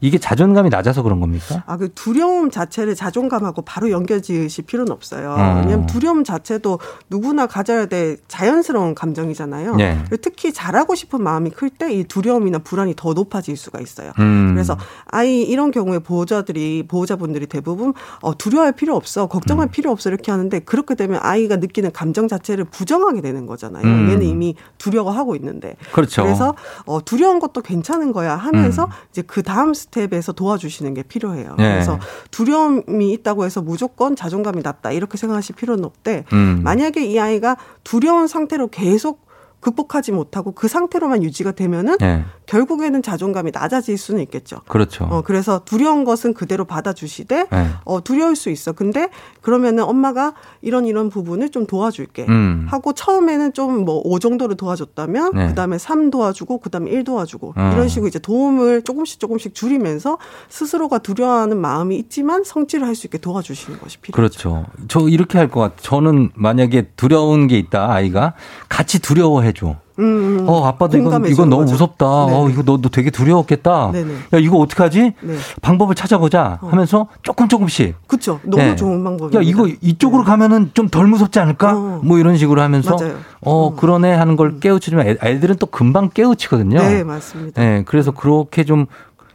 이게 0.00 0.18
자존감이 0.18 0.70
낮아서 0.70 1.02
그런 1.02 1.20
겁니까? 1.20 1.62
아, 1.66 1.76
그 1.76 1.92
두려움 1.94 2.50
자체를 2.50 2.94
자존감하고 2.94 3.62
바로 3.62 3.90
연결 3.90 4.22
지으실 4.22 4.64
필요는 4.64 4.92
없어요. 4.92 5.30
어. 5.30 5.34
왜냐하면 5.60 5.86
두려움 5.86 6.24
자체도 6.24 6.78
누구나 7.10 7.46
가져야 7.46 7.86
될 7.86 8.18
자연스러운 8.28 8.94
감정이잖아요. 8.94 9.76
네. 9.76 10.02
특히 10.22 10.52
잘하고 10.52 10.94
싶은 10.94 11.22
마음이 11.22 11.50
클 11.50 11.70
때 11.70 11.90
이 11.90 12.04
두려움이나 12.04 12.58
불안이 12.58 12.94
더 12.96 13.14
높아질 13.14 13.56
수가 13.56 13.80
있어요. 13.80 14.12
음. 14.18 14.52
그래서 14.54 14.76
아이 15.06 15.42
이런 15.42 15.70
경우에 15.70 15.98
보호자들이 15.98 16.84
보호자분들이 16.88 17.46
대부분 17.46 17.94
어, 18.20 18.36
두려워할 18.36 18.72
필요 18.72 18.94
없어, 18.96 19.26
걱정할 19.26 19.66
음. 19.66 19.70
필요 19.70 19.90
없어 19.90 20.08
이렇게 20.10 20.30
하는데 20.30 20.58
그렇게 20.60 20.94
되면 20.94 21.18
아이가 21.22 21.56
느끼는 21.56 21.92
감정 21.92 22.28
자체를 22.28 22.64
부정하게 22.64 23.20
되는 23.22 23.46
거잖아요. 23.46 23.84
음. 23.84 24.10
얘는 24.10 24.22
이미 24.26 24.54
두려워하고 24.78 25.36
있는데. 25.36 25.76
그렇죠. 25.92 26.22
그래서 26.22 26.54
어, 26.86 27.02
두려운 27.04 27.38
것도 27.38 27.62
괜찮은 27.62 28.12
거야 28.12 28.36
하면서 28.36 28.84
음. 28.84 28.90
이제 29.10 29.22
그 29.22 29.42
다음 29.42 29.72
스텝에서 29.90 30.32
도와주시는 30.32 30.94
게 30.94 31.02
필요해요. 31.02 31.54
네. 31.58 31.72
그래서 31.72 31.98
두려움이 32.30 33.12
있다고 33.12 33.44
해서 33.44 33.60
무조건 33.60 34.16
자존감이 34.16 34.62
낮다 34.62 34.92
이렇게 34.92 35.16
생각하실 35.16 35.56
필요는 35.56 35.84
없대. 35.84 36.24
음. 36.32 36.60
만약에 36.62 37.04
이 37.04 37.18
아이가 37.18 37.56
두려운 37.84 38.26
상태로 38.26 38.68
계속 38.68 39.28
극복하지 39.60 40.12
못하고 40.12 40.52
그 40.52 40.68
상태로만 40.68 41.22
유지가 41.22 41.52
되면은 41.52 41.98
네. 41.98 42.24
결국에는 42.46 43.02
자존감이 43.02 43.50
낮아질 43.52 43.96
수는 43.98 44.22
있겠죠. 44.22 44.58
그렇죠. 44.68 45.04
어, 45.04 45.22
그래서 45.22 45.62
두려운 45.64 46.04
것은 46.04 46.34
그대로 46.34 46.64
받아주시되 46.64 47.46
네. 47.50 47.68
어, 47.84 48.02
두려울 48.02 48.36
수 48.36 48.50
있어. 48.50 48.72
근데 48.72 49.08
그러면은 49.42 49.84
엄마가 49.84 50.34
이런 50.62 50.86
이런 50.86 51.10
부분을 51.10 51.50
좀 51.50 51.66
도와줄게 51.66 52.26
음. 52.28 52.66
하고 52.68 52.92
처음에는 52.92 53.52
좀 53.52 53.70
뭐 53.80 54.00
5 54.04 54.18
정도를 54.18 54.56
도와줬다면 54.56 55.32
네. 55.34 55.46
그다음에 55.48 55.78
3 55.78 56.10
도와주고 56.10 56.58
그다음에 56.58 56.90
1 56.90 57.04
도와주고 57.04 57.54
음. 57.56 57.72
이런 57.72 57.88
식으로 57.88 58.08
이제 58.08 58.18
도움을 58.18 58.82
조금씩 58.82 59.20
조금씩 59.20 59.54
줄이면서 59.54 60.18
스스로가 60.48 60.98
두려워하는 60.98 61.56
마음이 61.58 61.96
있지만 61.96 62.44
성취를 62.44 62.86
할 62.86 62.94
수 62.94 63.06
있게 63.06 63.18
도와주시는 63.18 63.78
것이 63.80 63.98
필요하죠. 63.98 64.12
그렇죠. 64.16 64.66
저 64.88 65.08
이렇게 65.08 65.38
할 65.38 65.48
것 65.48 65.60
같아요. 65.60 65.78
저는 65.82 66.30
만약에 66.34 66.88
두려운 66.96 67.46
게 67.46 67.56
있다 67.58 67.90
아이가 67.92 68.34
같이 68.68 69.00
두려워해 69.00 69.49
해줘. 69.50 69.76
음, 69.98 70.04
음, 70.40 70.48
어, 70.48 70.66
아빠도 70.66 70.96
이건, 70.96 71.26
이건 71.26 71.50
너무 71.50 71.62
거죠. 71.62 71.72
무섭다. 71.72 72.26
네네. 72.26 72.38
어, 72.38 72.48
이거 72.48 72.62
너, 72.62 72.78
너 72.80 72.88
되게 72.88 73.10
두려웠겠다. 73.10 73.90
네네. 73.92 74.14
야, 74.32 74.38
이거 74.38 74.56
어떡하지? 74.56 75.12
네. 75.20 75.34
방법을 75.60 75.94
찾아보자 75.94 76.58
어. 76.62 76.68
하면서 76.68 77.08
조금 77.22 77.48
조금씩. 77.48 77.94
그쵸. 78.06 78.40
너무 78.44 78.62
네. 78.62 78.76
좋은 78.76 79.04
방법이야. 79.04 79.38
야, 79.38 79.42
이거 79.44 79.68
이쪽으로 79.82 80.22
네. 80.22 80.26
가면은 80.30 80.70
좀 80.72 80.88
덜 80.88 81.06
무섭지 81.06 81.38
않을까? 81.38 81.76
어. 81.76 82.00
뭐 82.02 82.18
이런 82.18 82.36
식으로 82.38 82.62
하면서. 82.62 82.96
맞아요. 82.96 83.16
어, 83.42 83.66
어. 83.66 83.74
그러네 83.76 84.14
하는 84.14 84.36
걸 84.36 84.48
음. 84.48 84.60
깨우치면 84.60 85.18
애들은 85.22 85.56
또 85.56 85.66
금방 85.66 86.08
깨우치거든요. 86.08 86.78
네, 86.78 87.04
맞습니다. 87.04 87.60
네, 87.62 87.82
그래서 87.86 88.10
그렇게 88.12 88.64
좀 88.64 88.86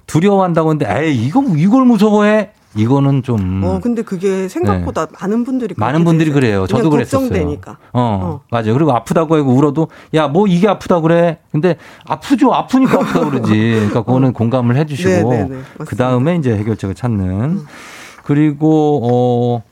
두려워한다고 0.07 0.69
하는데, 0.69 0.87
에이, 1.07 1.25
이거, 1.25 1.43
이걸 1.55 1.85
무서워해? 1.85 2.51
이거는 2.75 3.23
좀. 3.23 3.61
어, 3.63 3.79
근데 3.81 4.01
그게 4.01 4.47
생각보다 4.47 5.05
네. 5.05 5.11
많은 5.21 5.43
분들이 5.45 5.73
많은 5.77 6.03
분들이 6.03 6.31
그래요. 6.31 6.67
저도 6.67 6.89
그랬었어요. 6.89 7.29
걱정되니까. 7.29 7.71
어, 7.93 7.99
어, 8.21 8.41
맞아요. 8.51 8.73
그리고 8.73 8.91
아프다고 8.91 9.35
하고 9.37 9.53
울어도 9.53 9.87
야, 10.13 10.27
뭐 10.27 10.47
이게 10.47 10.67
아프다 10.67 10.99
그래. 11.01 11.37
근데 11.51 11.77
아프죠. 12.05 12.53
아프니까 12.53 12.99
아프다 12.99 13.29
그러지. 13.29 13.51
그러니까 13.53 14.03
그거는 14.03 14.29
어. 14.29 14.31
공감을 14.33 14.75
해 14.75 14.85
주시고 14.85 15.09
네, 15.31 15.43
네, 15.43 15.49
네. 15.49 15.85
그다음에 15.85 16.35
이제 16.35 16.55
해결책을 16.55 16.95
찾는. 16.95 17.29
음. 17.41 17.65
그리고 18.23 19.01
어 19.03 19.63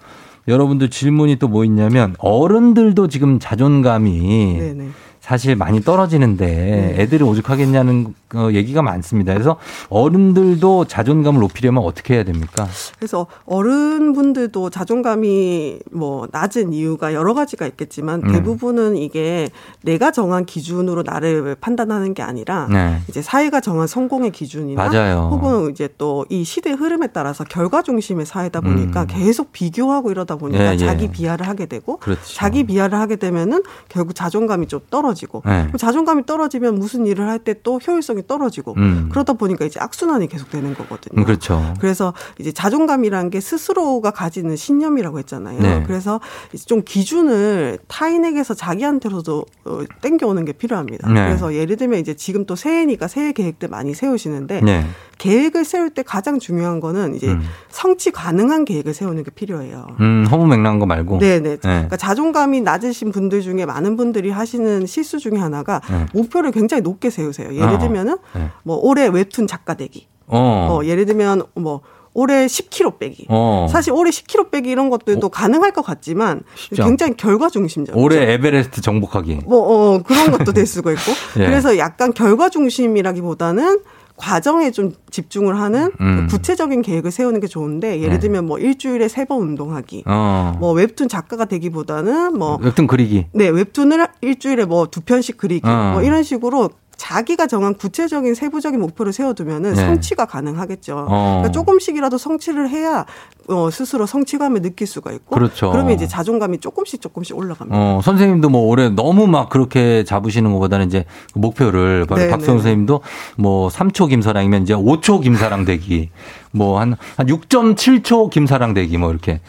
여러분들 0.48 0.89
질문이 0.89 1.38
또 1.38 1.48
뭐 1.48 1.63
있냐면 1.65 2.15
어른들도 2.19 3.07
지금 3.10 3.39
자존감이 3.39 4.57
네네. 4.60 4.88
사실 5.19 5.55
많이 5.55 5.81
떨어지는데 5.81 6.45
네. 6.45 7.01
애들이 7.01 7.24
오죽하겠냐는 7.24 8.13
어, 8.33 8.49
얘기가 8.51 8.81
많습니다. 8.81 9.33
그래서 9.33 9.57
어른들도 9.89 10.85
자존감을 10.85 11.39
높이려면 11.39 11.83
어떻게 11.83 12.15
해야 12.15 12.23
됩니까? 12.23 12.67
그래서 12.97 13.27
어른분들도 13.45 14.69
자존감이 14.69 15.79
뭐 15.91 16.27
낮은 16.31 16.73
이유가 16.73 17.13
여러 17.13 17.33
가지가 17.33 17.65
있겠지만 17.67 18.23
음. 18.25 18.31
대부분은 18.31 18.97
이게 18.97 19.49
내가 19.83 20.11
정한 20.11 20.45
기준으로 20.45 21.03
나를 21.05 21.55
판단하는 21.59 22.13
게 22.13 22.23
아니라 22.23 22.67
네. 22.71 23.01
이제 23.07 23.21
사회가 23.21 23.61
정한 23.61 23.87
성공의 23.87 24.31
기준이나 24.31 24.89
맞아요. 24.89 25.29
혹은 25.31 25.71
이제 25.71 25.87
또 25.97 26.25
이 26.29 26.43
시대 26.45 26.71
흐름에 26.71 27.07
따라서 27.07 27.43
결과 27.43 27.81
중심의 27.81 28.25
사회다 28.25 28.61
보니까 28.61 29.01
음. 29.01 29.07
계속 29.07 29.51
비교하고 29.51 30.09
이러다 30.09 30.37
보니까 30.37 30.63
예, 30.67 30.71
예. 30.73 30.77
자기 30.77 31.09
비하를 31.11 31.47
하게 31.47 31.65
되고 31.65 31.97
그렇죠. 31.97 32.21
자기 32.33 32.63
비하를 32.63 32.97
하게 32.97 33.17
되면은 33.17 33.61
결국 33.89 34.15
자존감이 34.15 34.67
좀 34.67 34.79
떨어 34.89 35.03
떨어지고 35.03 35.41
네. 35.45 35.67
자존감이 35.77 36.25
떨어지면 36.25 36.75
무슨 36.75 37.05
일을 37.05 37.27
할 37.29 37.39
때 37.43 37.55
또 37.61 37.77
효율성이 37.77 38.22
떨어지고 38.23 38.73
음. 38.77 39.09
그러다 39.11 39.33
보니까 39.33 39.65
이제 39.65 39.79
악순환이 39.79 40.27
계속되는 40.27 40.73
거거든요. 40.75 41.21
음, 41.21 41.25
그렇죠. 41.25 41.73
그래서 41.79 42.13
이제 42.39 42.51
자존감이라는 42.51 43.29
게 43.29 43.39
스스로가 43.39 44.11
가지는 44.11 44.55
신념이라고 44.55 45.19
했잖아요. 45.19 45.59
네. 45.61 45.83
그래서 45.85 46.19
좀 46.65 46.81
기준을 46.83 47.79
타인에게서 47.87 48.53
자기한테로도 48.53 49.45
어, 49.65 49.79
땡겨오는 50.01 50.45
게 50.45 50.53
필요합니다. 50.53 51.09
네. 51.11 51.25
그래서 51.25 51.53
예를 51.53 51.77
들면 51.77 51.99
이제 51.99 52.15
지금 52.15 52.45
또 52.45 52.55
새해니까 52.55 53.07
새해 53.07 53.31
계획들 53.31 53.69
많이 53.69 53.93
세우시는데 53.93 54.61
네. 54.61 54.85
계획을 55.17 55.63
세울 55.63 55.89
때 55.89 56.03
가장 56.03 56.39
중요한 56.39 56.79
거는 56.79 57.15
이제 57.15 57.27
음. 57.27 57.41
성취 57.69 58.11
가능한 58.11 58.65
계획을 58.65 58.93
세우는 58.93 59.23
게 59.23 59.31
필요해요. 59.31 59.87
음, 59.99 60.25
허무맹랑한 60.29 60.79
거 60.79 60.85
말고. 60.85 61.19
네네. 61.19 61.49
네. 61.49 61.57
그러니까 61.61 61.97
자존감이 61.97 62.61
낮으신 62.61 63.11
분들 63.11 63.41
중에 63.41 63.65
많은 63.65 63.95
분들이 63.95 64.31
하시는 64.31 64.85
실수 64.85 65.19
중에 65.19 65.37
하나가 65.37 65.81
네. 65.89 66.05
목표를 66.13 66.51
굉장히 66.51 66.81
높게 66.81 67.09
세우세요. 67.09 67.53
예를 67.53 67.75
어. 67.75 67.79
들면은 67.79 68.12
네. 68.36 68.50
뭐 68.63 68.77
올해 68.82 69.08
웹툰 69.08 69.48
작가 69.48 69.74
되기. 69.75 70.08
어. 70.27 70.67
어 70.72 70.86
예를 70.86 71.05
들면 71.05 71.43
뭐 71.55 71.82
올해 72.15 72.46
10kg 72.46 73.00
빼기. 73.00 73.25
어. 73.29 73.67
사실 73.70 73.91
올해 73.91 74.12
10kg 74.12 74.51
빼기 74.51 74.70
이런 74.70 74.89
것들도 74.91 75.25
어. 75.27 75.29
가능할 75.29 75.72
것 75.72 75.82
같지만 75.84 76.41
굉장히 76.75 77.15
결과 77.17 77.50
중심적. 77.50 77.98
올해 77.98 78.34
에베레스트 78.34 78.82
정복하기. 78.82 79.41
뭐 79.46 79.96
어, 79.96 80.03
그런 80.03 80.32
것도 80.32 80.53
될 80.53 80.65
수가 80.67 80.91
있고. 80.91 81.01
예. 81.41 81.46
그래서 81.48 81.77
약간 81.77 82.13
결과 82.13 82.50
중심이라기보다는 82.50 83.79
과정에 84.15 84.70
좀 84.70 84.93
집중을 85.10 85.60
하는 85.60 85.91
음. 86.00 86.27
구체적인 86.29 86.84
계획을 86.84 87.10
세우는 87.10 87.39
게 87.39 87.48
좋은데 87.48 87.98
예를 88.00 88.13
네. 88.13 88.20
들면 88.20 88.46
뭐 88.46 88.60
일주일에 88.60 89.08
세 89.08 89.25
번 89.25 89.39
운동하기, 89.41 90.03
어. 90.05 90.55
뭐 90.60 90.72
웹툰 90.74 91.08
작가가 91.10 91.46
되기보다는 91.46 92.38
뭐 92.38 92.60
웹툰 92.62 92.86
그리기, 92.86 93.25
네 93.34 93.48
웹툰을 93.50 94.08
일주일에 94.22 94.65
뭐 94.65 94.86
두 94.86 95.01
편씩 95.01 95.38
그리기, 95.38 95.67
어. 95.67 95.93
뭐 95.93 96.03
이런 96.03 96.22
식으로 96.22 96.70
자기가 97.03 97.48
정한 97.48 97.74
구체적인 97.75 98.33
세부적인 98.33 98.79
목표를 98.79 99.12
세워두면은 99.12 99.74
네. 99.74 99.86
성취가 99.86 100.25
가능하겠죠. 100.25 101.05
어. 101.10 101.41
그러니까 101.41 101.51
조금씩이라도 101.51 102.17
성취를 102.17 102.69
해야 102.69 103.05
어, 103.50 103.69
스스로 103.69 104.05
성취감을 104.05 104.62
느낄 104.62 104.88
수가 104.88 105.12
있고. 105.12 105.36
그렇죠. 105.36 105.69
그러면 105.72 105.95
이제 105.95 106.07
자존감이 106.07 106.60
조금씩 106.60 107.01
조금씩 107.01 107.38
올라갑니다. 107.38 107.77
어, 107.77 108.00
선생님도 108.01 108.48
뭐 108.48 108.62
올해 108.62 108.88
너무 108.88 109.27
막 109.27 109.50
그렇게 109.50 110.05
잡으시는 110.05 110.53
것보다는 110.53 110.88
이제 110.88 111.03
그 111.33 111.39
목표를 111.39 112.07
네, 112.10 112.29
박성 112.29 112.39
네. 112.39 112.45
선생님도 112.45 113.01
뭐 113.36 113.67
3초 113.67 114.07
김사랑이면 114.07 114.63
이제 114.63 114.74
5초 114.74 115.22
김사랑 115.24 115.65
되기 115.65 116.10
뭐 116.51 116.79
한 116.79 116.95
한 117.17 117.27
6.7초 117.27 118.29
김사랑 118.29 118.74
되기 118.74 118.98
뭐 118.98 119.12
이렇게 119.12 119.41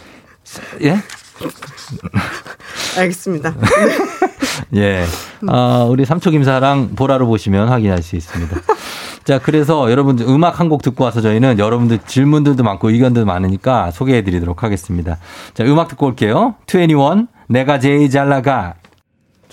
예? 0.82 0.96
알겠습니다. 2.99 3.54
예. 4.76 5.04
아, 5.49 5.87
우리 5.88 6.04
삼초 6.04 6.30
김사랑 6.30 6.90
보라로 6.96 7.26
보시면 7.26 7.68
확인할 7.68 8.02
수 8.02 8.16
있습니다. 8.16 8.56
자, 9.25 9.38
그래서 9.38 9.90
여러분들 9.90 10.26
음악 10.28 10.61
한 10.61 10.68
곡 10.68 10.82
듣고 10.82 11.04
와서 11.04 11.20
저희는 11.20 11.58
여러분들 11.58 11.99
질문들도 12.06 12.62
많고 12.62 12.90
의견도 12.90 13.25
많으니까 13.25 13.90
소개해 13.90 14.23
드리도록 14.23 14.62
하겠습니다. 14.62 15.18
자, 15.54 15.64
음악 15.64 15.88
듣고 15.88 16.06
올게요. 16.06 16.54
21 16.66 17.26
내가 17.49 17.78
제일 17.78 18.11
잘 18.11 18.28
나가. 18.28 18.75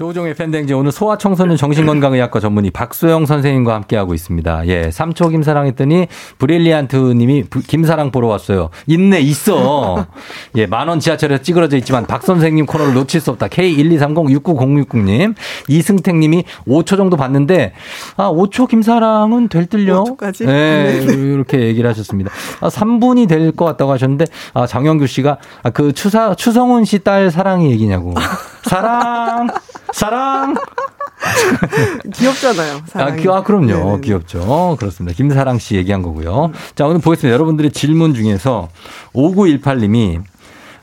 조우종의 0.01 0.34
팬댕지 0.34 0.74
오늘 0.74 0.91
소아청소년 0.91 1.58
정신건강의학과 1.58 2.39
전문의 2.39 2.72
박소영 2.72 3.27
선생님과 3.27 3.75
함께하고 3.75 4.15
있습니다. 4.15 4.65
예, 4.65 4.89
삼초 4.89 5.29
김사랑 5.29 5.67
했더니 5.67 6.08
브릴리안트 6.39 6.96
님이 6.96 7.43
김사랑 7.67 8.10
보러 8.10 8.27
왔어요. 8.27 8.72
있네, 8.88 9.20
있어. 9.20 10.08
예, 10.55 10.65
만원 10.65 11.00
지하철에서 11.00 11.43
찌그러져 11.43 11.77
있지만 11.77 12.08
박 12.08 12.24
선생님 12.24 12.65
코너를 12.65 12.96
놓칠 12.96 13.22
수 13.22 13.29
없다. 13.29 13.48
K123069060님. 13.50 15.36
이승택 15.67 16.15
님이 16.15 16.46
5초 16.67 16.98
정도 16.98 17.15
봤는데, 17.15 17.74
아, 18.17 18.31
5초 18.31 18.70
김사랑은 18.70 19.50
될 19.50 19.67
뜰려? 19.67 20.03
5초까지? 20.05 20.48
네, 20.48 21.03
이렇게 21.03 21.60
얘기를 21.62 21.88
하셨습니다. 21.91 22.31
아, 22.60 22.70
3분이 22.70 23.29
될 23.29 23.51
것 23.51 23.65
같다고 23.65 23.91
하셨는데, 23.91 24.25
아, 24.55 24.65
장영규 24.65 25.05
씨가, 25.05 25.38
아, 25.62 25.70
그 25.70 25.93
추사, 25.93 26.34
추성훈 26.34 26.86
씨 26.86 26.98
딸 27.03 27.29
사랑이 27.29 27.70
얘기냐고. 27.70 28.15
사랑! 28.63 29.48
사랑. 29.94 30.56
귀엽잖아요. 32.13 32.82
사랑이. 32.88 33.27
아, 33.27 33.38
아 33.38 33.44
그럼요. 33.44 33.68
네네네. 33.68 34.01
귀엽죠. 34.01 34.75
그렇습니다. 34.80 35.15
김사랑 35.15 35.60
씨 35.60 35.75
얘기한 35.75 36.01
거고요. 36.01 36.51
자, 36.75 36.86
오늘 36.86 37.00
보겠습니다. 37.00 37.34
여러분들의 37.34 37.72
질문 37.72 38.13
중에서 38.13 38.70
5918님이 39.13 40.22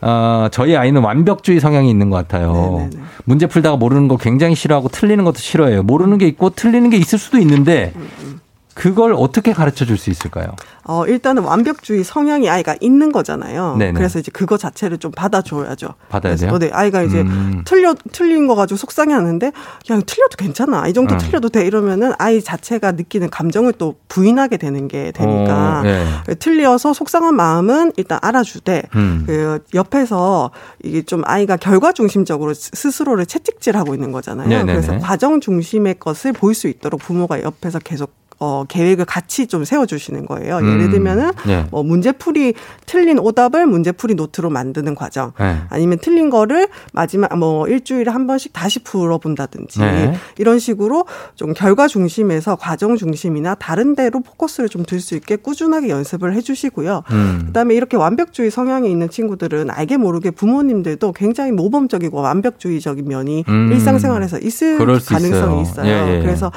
어, 0.00 0.46
저희 0.52 0.76
아이는 0.76 1.02
완벽주의 1.02 1.58
성향이 1.58 1.90
있는 1.90 2.08
것 2.10 2.16
같아요. 2.16 2.52
네네네. 2.90 3.02
문제 3.24 3.46
풀다가 3.46 3.76
모르는 3.76 4.08
거 4.08 4.16
굉장히 4.16 4.54
싫어하고 4.54 4.88
틀리는 4.88 5.24
것도 5.24 5.38
싫어해요. 5.38 5.82
모르는 5.82 6.18
게 6.18 6.26
있고 6.28 6.50
틀리는 6.50 6.88
게 6.90 6.96
있을 6.96 7.18
수도 7.18 7.38
있는데 7.38 7.92
음, 7.96 8.08
음. 8.20 8.40
그걸 8.78 9.12
어떻게 9.12 9.52
가르쳐 9.52 9.84
줄 9.84 9.98
수 9.98 10.10
있을까요? 10.10 10.46
어, 10.84 11.04
일단은 11.06 11.42
완벽주의 11.42 12.04
성향이 12.04 12.48
아이가 12.48 12.76
있는 12.80 13.10
거잖아요. 13.10 13.74
네네. 13.76 13.92
그래서 13.94 14.20
이제 14.20 14.30
그거 14.32 14.56
자체를 14.56 14.98
좀 14.98 15.10
받아줘야죠. 15.10 15.94
받아야 16.08 16.36
돼요? 16.36 16.56
네, 16.58 16.70
아이가 16.72 17.02
이제 17.02 17.22
음. 17.22 17.62
틀려, 17.66 17.94
틀린 18.12 18.46
거 18.46 18.54
가지고 18.54 18.78
속상해 18.78 19.12
하는데, 19.12 19.46
야, 19.46 20.00
틀려도 20.00 20.36
괜찮아. 20.38 20.86
이 20.86 20.92
정도 20.92 21.16
음. 21.16 21.18
틀려도 21.18 21.48
돼. 21.48 21.66
이러면은 21.66 22.12
아이 22.18 22.40
자체가 22.40 22.92
느끼는 22.92 23.30
감정을 23.30 23.72
또 23.72 23.96
부인하게 24.08 24.56
되는 24.56 24.86
게 24.86 25.10
되니까. 25.10 25.80
오, 25.80 25.82
네. 25.82 26.34
틀려서 26.38 26.94
속상한 26.94 27.34
마음은 27.34 27.94
일단 27.96 28.20
알아주되, 28.22 28.84
음. 28.94 29.24
그 29.26 29.58
옆에서 29.74 30.52
이게 30.84 31.02
좀 31.02 31.22
아이가 31.26 31.56
결과 31.56 31.92
중심적으로 31.92 32.54
스스로를 32.54 33.26
채찍질하고 33.26 33.94
있는 33.94 34.12
거잖아요. 34.12 34.48
네네네. 34.48 34.72
그래서 34.72 34.98
과정 34.98 35.40
중심의 35.40 35.96
것을 35.98 36.32
보일 36.32 36.54
수 36.54 36.68
있도록 36.68 37.00
부모가 37.00 37.42
옆에서 37.42 37.80
계속 37.80 38.27
어, 38.40 38.64
계획을 38.68 39.04
같이 39.04 39.46
좀 39.46 39.64
세워주시는 39.64 40.26
거예요. 40.26 40.58
음. 40.58 40.72
예를 40.72 40.90
들면은 40.90 41.30
네. 41.46 41.66
뭐 41.70 41.82
문제풀이 41.82 42.54
틀린 42.86 43.18
오답을 43.18 43.66
문제풀이 43.66 44.14
노트로 44.14 44.50
만드는 44.50 44.94
과정, 44.94 45.32
네. 45.38 45.58
아니면 45.68 45.98
틀린 46.00 46.30
거를 46.30 46.68
마지막 46.92 47.36
뭐 47.38 47.68
일주일에 47.68 48.10
한 48.10 48.26
번씩 48.26 48.52
다시 48.52 48.82
풀어본다든지 48.82 49.80
네. 49.80 50.14
이런 50.38 50.58
식으로 50.58 51.06
좀 51.34 51.52
결과 51.54 51.86
중심에서 51.88 52.56
과정 52.56 52.96
중심이나 52.96 53.54
다른 53.54 53.94
데로 53.94 54.20
포커스를 54.20 54.68
좀 54.68 54.84
들 54.88 54.98
수 55.00 55.14
있게 55.16 55.36
꾸준하게 55.36 55.90
연습을 55.90 56.34
해주시고요. 56.34 57.02
음. 57.10 57.42
그다음에 57.46 57.74
이렇게 57.74 57.96
완벽주의 57.96 58.50
성향이 58.50 58.90
있는 58.90 59.10
친구들은 59.10 59.70
알게 59.70 59.96
모르게 59.96 60.30
부모님들도 60.30 61.12
굉장히 61.12 61.52
모범적이고 61.52 62.16
완벽주의적인 62.18 63.06
면이 63.06 63.44
음. 63.48 63.72
일상생활에서 63.72 64.38
있을 64.38 64.78
가능성이 64.78 65.62
있어요. 65.62 65.84
있어요. 65.84 65.86
예, 65.86 66.16
예. 66.16 66.20
그래서 66.22 66.50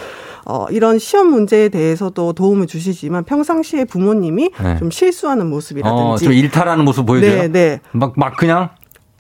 어, 0.46 0.66
이런 0.70 1.00
시험 1.00 1.28
문제에 1.28 1.70
대해서도 1.70 2.34
도움을 2.34 2.68
주시지만 2.68 3.24
평상시에 3.24 3.86
부모님이 3.86 4.50
네. 4.62 4.78
좀 4.78 4.92
실수하는 4.92 5.50
모습이라든지 5.50 6.02
어, 6.02 6.18
좀 6.18 6.34
일탈하는 6.34 6.84
모습 6.86 7.06
보여줘요. 7.06 7.42
네, 7.42 7.48
네. 7.48 7.80
막, 7.92 8.14
막 8.16 8.36
그냥 8.36 8.70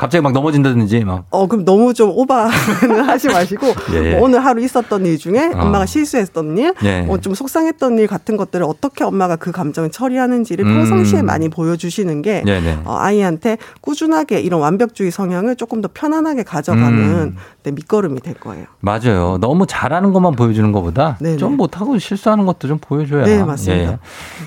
갑자기 0.01 0.23
막 0.23 0.33
넘어진다든지 0.33 1.03
막. 1.03 1.25
어 1.29 1.45
그럼 1.45 1.63
너무 1.63 1.93
좀 1.93 2.09
오바는 2.09 2.49
하지 3.05 3.27
마시고 3.27 3.67
예. 3.93 4.15
뭐 4.15 4.23
오늘 4.23 4.43
하루 4.43 4.59
있었던 4.63 5.05
일 5.05 5.19
중에 5.19 5.51
어. 5.53 5.61
엄마가 5.61 5.85
실수했던 5.85 6.57
일, 6.57 6.73
예. 6.83 7.05
어, 7.07 7.19
좀 7.19 7.35
속상했던 7.35 7.99
일 7.99 8.07
같은 8.07 8.35
것들을 8.35 8.65
어떻게 8.65 9.03
엄마가 9.03 9.35
그 9.35 9.51
감정을 9.51 9.91
처리하는지를 9.91 10.65
음. 10.65 10.73
평상시에 10.73 11.21
많이 11.21 11.49
보여주시는 11.49 12.23
게 12.23 12.43
어, 12.83 12.95
아이한테 12.97 13.59
꾸준하게 13.81 14.39
이런 14.39 14.59
완벽주의 14.61 15.11
성향을 15.11 15.55
조금 15.55 15.81
더 15.81 15.89
편안하게 15.93 16.41
가져가는 16.45 16.97
음. 16.97 17.35
네, 17.61 17.69
밑거름이 17.69 18.21
될 18.21 18.33
거예요. 18.33 18.65
맞아요. 18.79 19.37
너무 19.39 19.67
잘하는 19.67 20.13
것만 20.13 20.33
보여주는 20.33 20.71
것보다 20.71 21.17
네네. 21.21 21.37
좀 21.37 21.57
못하고 21.57 21.99
실수하는 21.99 22.47
것도 22.47 22.67
좀 22.67 22.79
보여줘야. 22.81 23.25
네 23.25 23.43
맞습니다. 23.43 23.91
예. 23.91 23.99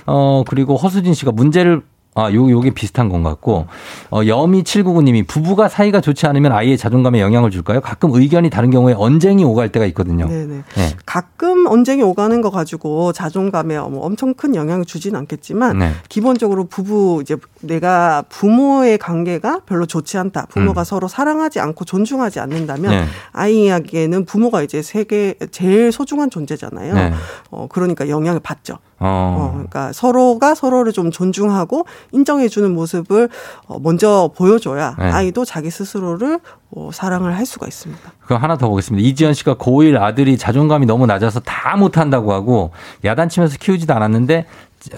어 0.07 0.43
그리고 0.49 0.75
허수진 0.75 1.15
씨가 1.15 1.31
문제를 1.31 1.83
아, 2.17 2.33
요, 2.33 2.49
요게 2.49 2.71
비슷한 2.71 3.09
건 3.09 3.25
같고, 3.25 3.67
어, 4.11 4.21
여미799님이 4.21 5.27
부부가 5.27 5.69
사이가 5.69 6.01
좋지 6.01 6.27
않으면 6.27 6.53
아이의 6.53 6.79
자존감에 6.79 7.21
영향을 7.21 7.51
줄까요? 7.51 7.81
가끔 7.81 8.11
의견이 8.15 8.51
다른 8.51 8.71
경우에 8.71 8.95
언쟁이 8.97 9.43
오갈 9.43 9.71
때가 9.71 9.85
있거든요. 9.87 10.29
네네. 10.29 10.63
네. 10.77 10.97
가끔 11.05 11.67
언쟁이 11.67 12.05
오가는 12.05 12.41
거 12.41 12.51
가지고 12.51 13.13
자존감에 13.13 13.79
뭐 13.81 14.07
엄청 14.07 14.35
큰 14.35 14.55
영향을 14.55 14.85
주진 14.85 15.17
않겠지만, 15.17 15.79
네. 15.79 15.91
기본적으로 16.09 16.67
부부, 16.67 17.19
이제 17.23 17.37
내가 17.61 18.23
부모의 18.29 18.99
관계가 18.99 19.63
별로 19.67 19.85
좋지 19.85 20.17
않다. 20.17 20.47
부모가 20.51 20.83
음. 20.83 20.85
서로 20.85 21.09
사랑하지 21.09 21.59
않고 21.59 21.85
존중하지 21.85 22.39
않는다면, 22.39 22.91
네. 22.93 23.05
아이에게는 23.33 24.25
부모가 24.25 24.63
이제 24.63 24.83
세계 24.83 25.35
제일 25.51 25.91
소중한 25.91 26.31
존재잖아요. 26.31 26.95
네. 26.95 27.13
어, 27.51 27.67
그러니까 27.69 28.09
영향을 28.09 28.39
받죠. 28.39 28.79
어. 28.99 29.37
어. 29.39 29.51
그러니까 29.53 29.93
서로가 29.93 30.55
서로를 30.55 30.93
좀 30.93 31.11
존중하고 31.11 31.87
인정해주는 32.13 32.73
모습을 32.73 33.29
어, 33.67 33.79
먼저 33.79 34.31
보여줘야 34.37 34.97
네. 34.99 35.11
아이도 35.11 35.45
자기 35.45 35.71
스스로를 35.71 36.41
어, 36.71 36.91
사랑을 36.93 37.37
할 37.37 37.47
수가 37.47 37.67
있습니다. 37.67 38.03
그럼 38.27 38.43
하나 38.43 38.57
더 38.57 38.69
보겠습니다. 38.69 39.07
이지연 39.07 39.35
씨가 39.35 39.55
고1 39.55 40.01
아들이 40.01 40.37
자존감이 40.37 40.87
너무 40.87 41.07
낮아서 41.07 41.41
다 41.41 41.77
못한다고 41.77 42.33
하고 42.33 42.71
야단치면서 43.05 43.59
키우지도 43.59 43.95
않았는데 43.95 44.47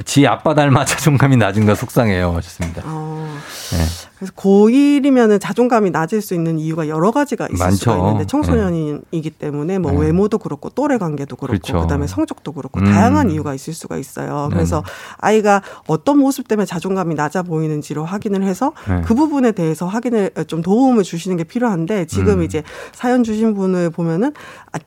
지 0.04 0.26
아빠 0.26 0.54
닮아 0.54 0.84
자존감이 0.84 1.36
낮은가 1.36 1.74
속상해요. 1.74 2.32
하셨습니다. 2.32 2.82
어, 2.84 3.28
네. 3.72 4.06
그래서 4.16 4.32
고1이면은 4.32 5.40
자존감이 5.40 5.90
낮을 5.90 6.22
수 6.22 6.34
있는 6.34 6.58
이유가 6.58 6.88
여러 6.88 7.10
가지가 7.10 7.48
있을 7.52 7.64
많죠. 7.64 7.76
수가 7.76 7.96
있는데 7.98 8.26
청소년이기 8.26 9.30
때문에 9.30 9.78
뭐 9.78 9.92
네. 9.92 9.98
외모도 10.06 10.38
그렇고 10.38 10.70
또래 10.70 10.96
관계도 10.98 11.36
그렇고 11.36 11.58
그렇죠. 11.58 11.80
그다음에 11.80 12.06
성적도 12.06 12.52
그렇고 12.52 12.80
음. 12.80 12.86
다양한 12.86 13.30
이유가 13.30 13.54
있을 13.54 13.74
수가 13.74 13.98
있어요. 13.98 14.48
그래서 14.50 14.78
네. 14.78 14.90
아이가 15.18 15.62
어떤 15.86 16.18
모습 16.18 16.48
때문에 16.48 16.64
자존감이 16.64 17.14
낮아 17.14 17.42
보이는지로 17.42 18.04
확인을 18.04 18.42
해서 18.42 18.72
네. 18.88 19.02
그 19.04 19.14
부분에 19.14 19.52
대해서 19.52 19.86
확인을 19.86 20.30
좀 20.46 20.62
도움을 20.62 21.02
주시는 21.02 21.36
게 21.36 21.44
필요한데 21.44 22.06
지금 22.06 22.38
음. 22.38 22.42
이제 22.42 22.62
사연 22.92 23.22
주신 23.22 23.54
분을 23.54 23.90
보면은 23.90 24.32
아, 24.72 24.78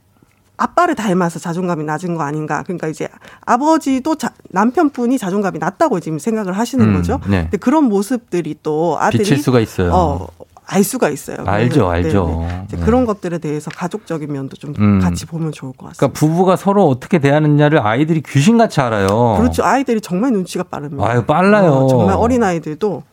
아빠를 0.59 0.93
닮아서 0.93 1.39
자존감이 1.39 1.85
낮은 1.85 2.15
거 2.15 2.23
아닌가. 2.23 2.63
그러니까 2.63 2.87
이제 2.87 3.07
아버지도 3.45 4.15
자, 4.15 4.31
남편분이 4.49 5.17
자존감이 5.17 5.57
낮다고 5.57 6.01
지금 6.01 6.19
생각을 6.19 6.53
하시는 6.53 6.85
음, 6.85 6.95
거죠. 6.95 7.19
네. 7.27 7.43
근데 7.43 7.57
그런 7.57 7.85
모습들이 7.85 8.55
또 8.61 8.97
아들이 8.99 9.23
비칠 9.23 9.37
수가 9.37 9.61
있어요. 9.61 9.91
어, 9.93 10.27
알 10.65 10.83
수가 10.83 11.09
있어요. 11.09 11.37
알죠, 11.45 11.89
알죠. 11.89 12.45
네. 12.69 12.77
그런 12.81 13.05
것들에 13.05 13.39
대해서 13.39 13.71
가족적인 13.71 14.31
면도 14.31 14.55
좀 14.57 14.73
음. 14.77 14.99
같이 14.99 15.25
보면 15.25 15.51
좋을 15.51 15.71
것 15.71 15.87
같습니다. 15.87 15.97
그러니까 15.97 16.19
부부가 16.19 16.55
서로 16.57 16.87
어떻게 16.87 17.19
대하느냐를 17.19 17.79
아이들이 17.79 18.21
귀신같이 18.21 18.81
알아요. 18.81 19.37
그렇죠. 19.39 19.63
아이들이 19.63 20.01
정말 20.01 20.31
눈치가 20.33 20.63
빠릅니다. 20.63 21.07
아유, 21.07 21.23
빨라요. 21.23 21.71
어, 21.71 21.87
정말 21.87 22.15
어린 22.17 22.43
아이들도 22.43 23.03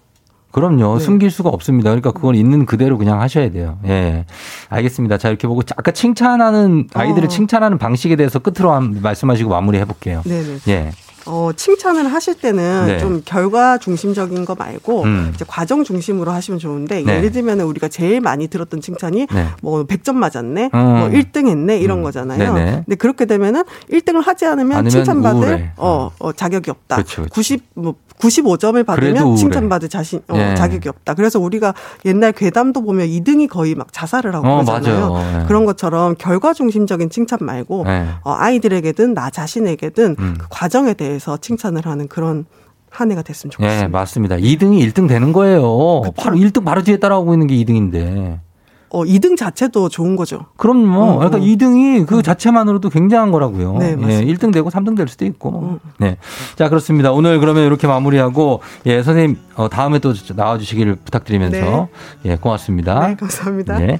그럼요. 0.56 0.96
네. 0.96 1.04
숨길 1.04 1.30
수가 1.30 1.50
없습니다. 1.50 1.90
그러니까 1.90 2.12
그건 2.12 2.34
있는 2.34 2.64
그대로 2.64 2.96
그냥 2.96 3.20
하셔야 3.20 3.50
돼요. 3.50 3.78
예. 3.84 4.24
알겠습니다. 4.70 5.18
자, 5.18 5.28
이렇게 5.28 5.46
보고 5.46 5.60
아까 5.76 5.90
칭찬하는 5.90 6.88
아이들을 6.94 7.26
어. 7.26 7.28
칭찬하는 7.28 7.76
방식에 7.76 8.16
대해서 8.16 8.38
끝으로 8.38 8.72
한 8.72 9.02
말씀하시고 9.02 9.50
마무리 9.50 9.76
해 9.78 9.84
볼게요. 9.84 10.22
네. 10.24 10.42
예. 10.68 10.92
어, 11.26 11.50
칭찬을 11.54 12.12
하실 12.12 12.34
때는 12.34 12.86
네. 12.86 12.98
좀 12.98 13.22
결과 13.24 13.78
중심적인 13.78 14.44
거 14.44 14.54
말고 14.54 15.02
음. 15.02 15.32
이제 15.34 15.44
과정 15.46 15.84
중심으로 15.84 16.30
하시면 16.30 16.58
좋은데 16.58 17.02
네. 17.02 17.16
예를 17.16 17.32
들면 17.32 17.60
우리가 17.60 17.88
제일 17.88 18.20
많이 18.20 18.48
들었던 18.48 18.80
칭찬이 18.80 19.26
네. 19.26 19.48
뭐 19.62 19.84
100점 19.84 20.14
맞았네, 20.14 20.70
음. 20.72 20.78
뭐 20.78 21.08
1등 21.08 21.48
했네 21.48 21.78
이런 21.78 21.98
음. 21.98 22.02
거잖아요. 22.02 22.54
네네. 22.54 22.70
근데 22.86 22.94
그렇게 22.96 23.26
되면은 23.26 23.64
1등을 23.90 24.24
하지 24.24 24.46
않으면 24.46 24.88
칭찬받을 24.88 25.72
어, 25.76 26.10
어, 26.18 26.32
자격이 26.32 26.70
없다. 26.70 26.96
그쵸, 26.96 27.22
그쵸. 27.22 27.34
90 27.34 27.62
뭐 27.74 27.94
95점을 28.18 28.84
받으면 28.84 29.36
칭찬받을 29.36 29.88
자신 29.88 30.20
어, 30.28 30.36
예. 30.36 30.54
자격이 30.54 30.88
없다. 30.88 31.14
그래서 31.14 31.38
우리가 31.38 31.74
옛날 32.04 32.32
괴담도 32.32 32.82
보면 32.82 33.06
2등이 33.08 33.48
거의 33.48 33.74
막 33.74 33.92
자살을 33.92 34.34
하고 34.34 34.46
어, 34.48 34.64
그러잖아요. 34.64 35.40
예. 35.42 35.46
그런 35.46 35.64
것처럼 35.64 36.14
결과 36.18 36.52
중심적인 36.52 37.10
칭찬 37.10 37.38
말고 37.42 37.84
예. 37.86 38.06
어, 38.22 38.34
아이들에게든 38.36 39.14
나 39.14 39.30
자신에게든 39.30 40.16
음. 40.18 40.34
그 40.38 40.46
과정에 40.48 40.94
대해 40.94 41.15
서 41.18 41.36
칭찬을 41.36 41.86
하는 41.86 42.08
그런 42.08 42.46
한 42.90 43.10
해가 43.10 43.22
됐으면 43.22 43.50
좋겠습니다. 43.50 43.82
네, 43.82 43.88
맞습니다. 43.88 44.36
2등이 44.36 44.80
1등 44.88 45.08
되는 45.08 45.32
거예요. 45.32 46.00
그쵸? 46.02 46.12
바로 46.16 46.36
1등 46.36 46.64
바로 46.64 46.82
뒤에 46.82 46.98
따라오고 46.98 47.34
있는 47.34 47.46
게 47.46 47.54
2등인데. 47.56 48.40
어, 48.88 49.04
2등 49.04 49.36
자체도 49.36 49.88
좋은 49.88 50.16
거죠. 50.16 50.46
그럼요. 50.56 51.02
어, 51.02 51.16
그러니까 51.18 51.38
어. 51.38 51.40
2등이 51.40 52.06
그 52.06 52.18
음. 52.18 52.22
자체만으로도 52.22 52.88
굉장한 52.88 53.32
거라고요. 53.32 53.76
네, 53.78 53.96
맞습니다. 53.96 54.12
예, 54.12 54.24
1등 54.24 54.52
되고 54.52 54.70
3등 54.70 54.96
될 54.96 55.08
수도 55.08 55.24
있고. 55.26 55.80
음. 55.82 55.90
네. 55.98 56.16
자, 56.54 56.68
그렇습니다. 56.68 57.12
오늘 57.12 57.38
그러면 57.40 57.66
이렇게 57.66 57.86
마무리하고 57.86 58.62
예, 58.86 59.02
선생님 59.02 59.38
어, 59.56 59.68
다음에 59.68 59.98
또 59.98 60.14
나와 60.34 60.56
주시기를 60.56 60.96
부탁드리면서 61.04 61.88
네. 62.22 62.30
예, 62.30 62.36
고맙습니다. 62.36 63.08
네, 63.08 63.16
감사합니다. 63.16 63.78
네. 63.78 63.98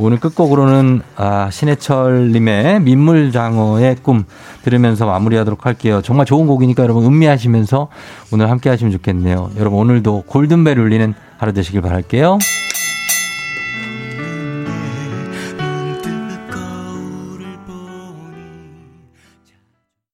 오늘 0.00 0.20
끝곡으로는 0.20 1.02
아, 1.16 1.50
신해철님의 1.50 2.80
민물장어의 2.80 3.96
꿈 4.02 4.24
들으면서 4.62 5.06
마무리하도록 5.06 5.66
할게요. 5.66 6.00
정말 6.02 6.24
좋은 6.24 6.46
곡이니까 6.46 6.84
여러분 6.84 7.04
음미하시면서 7.04 7.88
오늘 8.32 8.48
함께 8.48 8.70
하시면 8.70 8.92
좋겠네요. 8.92 9.50
여러분 9.58 9.80
오늘도 9.80 10.24
골든벨 10.26 10.78
울리는 10.78 11.14
하루 11.36 11.52
되시길 11.52 11.82
바랄게요. 11.82 12.38